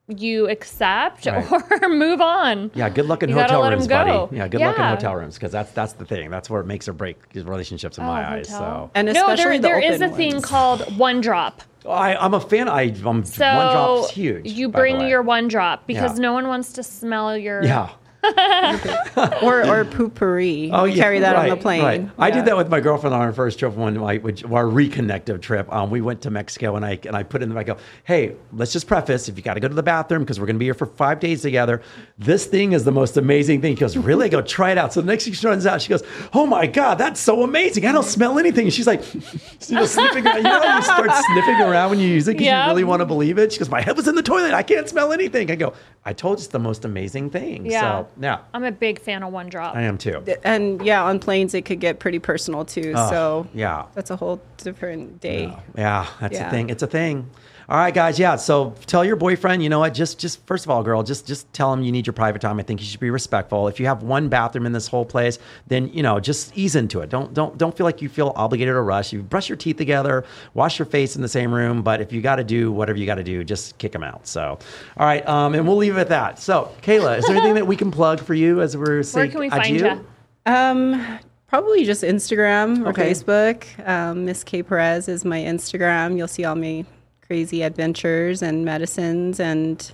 [0.08, 1.46] you accept Right.
[1.82, 2.72] or move on.
[2.74, 4.28] Yeah, good luck in You hotel rooms, go.
[4.28, 4.38] buddy.
[4.38, 6.30] Yeah, good luck in hotel rooms because that's that's the thing.
[6.32, 8.48] That's where it makes or breaks relationships in oh, my Oh, eyes.
[8.50, 11.62] So and No, especially there, the there is a open thing called one drop.
[11.88, 12.68] I, I'm a fan.
[12.68, 14.52] I, um, I'm So one drop's huge.
[14.52, 15.10] you by the bring way.
[15.10, 16.22] your one drop because Yeah.
[16.24, 17.64] no one wants to smell your.
[17.64, 17.90] Yeah.
[19.42, 20.70] or or poopery.
[20.74, 21.84] Oh, yeah, carry that on the right, plane.
[21.84, 22.10] right.
[22.18, 25.42] I did that with my girlfriend on our first trip, one like which our reconnective
[25.42, 25.72] trip.
[25.74, 28.36] Um, we went to Mexico, and I and I put in the I go, hey,
[28.54, 30.60] let's just preface if you got to go to the bathroom because we're going to
[30.60, 31.82] be here for five days together.
[32.20, 33.74] This thing is the most amazing thing.
[33.76, 34.26] He goes, really?
[34.26, 34.94] I go, try it out.
[34.94, 36.04] So the next thing she runs out, she goes,
[36.34, 37.86] oh my god, that's so amazing.
[37.86, 38.66] I don't smell anything.
[38.66, 39.02] And she's like,
[39.70, 40.38] you know, sniffing around.
[40.38, 42.66] You know, you start sniffing around when you use it because Yeah.
[42.66, 43.52] you really want to believe it.
[43.54, 44.54] She goes, my head was in the toilet.
[44.54, 45.50] I can't smell anything.
[45.50, 45.74] I go,
[46.06, 47.66] I told you it's the most amazing thing.
[47.66, 47.82] Yeah.
[48.04, 49.76] So yeah, I'm a big fan of one drop.
[49.76, 50.24] I am too.
[50.44, 52.94] And yeah, on planes it could get pretty personal too.
[52.96, 53.86] Oh, so yeah.
[53.94, 55.56] that's a whole different day.
[55.78, 56.70] Yeah, that's a thing.
[56.70, 57.30] It's a thing.
[57.70, 58.18] All right, guys.
[58.18, 58.38] Yeah.
[58.38, 59.62] So tell your boyfriend.
[59.62, 59.94] You know what?
[59.94, 62.60] Just, just first of all, girl, just, just tell him you need your private time.
[62.60, 63.68] I think you should be respectful.
[63.68, 65.38] If you have one bathroom in this whole place,
[65.68, 67.10] then you know, just ease into it.
[67.10, 69.12] Don't, don't, don't feel like you feel obligated or rush.
[69.12, 71.82] You brush your teeth together, wash your face in the same room.
[71.82, 74.28] But if you got to do whatever you got to do, just kick him out.
[74.28, 74.58] So,
[74.96, 75.28] all right.
[75.28, 76.40] Um, and we'll leave it at that.
[76.40, 79.32] So, Kayla, is there anything that we can plug for you as we're saying Where
[79.32, 79.86] can we find adieu?
[79.88, 80.06] you?
[80.54, 83.12] Um, probably just Instagram or Okay.
[83.12, 83.66] Facebook.
[83.86, 86.16] Um, Miss K Perez is my Instagram.
[86.16, 86.86] You'll see all my
[87.28, 89.92] crazy adventures and medicines and.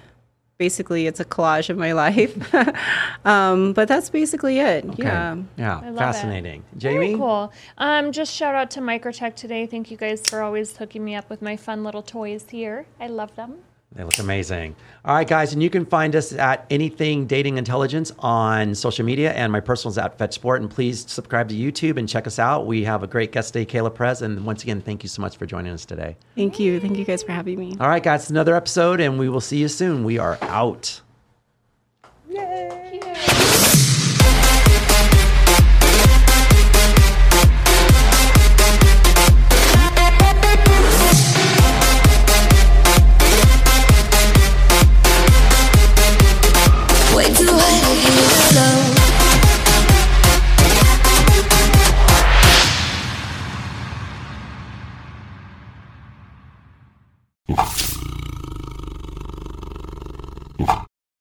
[0.59, 2.55] Basically, it's a collage of my life,
[3.25, 4.85] um, but that's basically it.
[4.85, 5.03] Okay.
[5.03, 5.35] Yeah.
[5.57, 5.79] Yeah.
[5.79, 5.97] love it.
[5.97, 6.63] Fascinating.
[6.73, 7.17] Very Jamie.
[7.17, 7.51] cool.
[7.79, 9.65] Um, just shout out to Microtech today.
[9.65, 12.85] Thank you guys for always hooking me up with my fun little toys here.
[12.99, 13.63] I love them.
[13.95, 14.75] They look amazing.
[15.05, 19.33] All right, guys, and you can find us at Anything Dating Intelligence on social media,
[19.33, 20.61] and my personal is at Fetch Sport.
[20.61, 22.65] And please subscribe to YouTube and check us out.
[22.65, 24.21] We have a great guest today, Kayla Perez.
[24.21, 26.15] And once again, thank you so much for joining us today.
[26.35, 26.79] Thank you.
[26.79, 27.75] Thank you guys for having me.
[27.79, 30.03] All right, guys, another episode, and we will see you soon.
[30.03, 31.01] We are out.
[32.29, 33.69] Yay!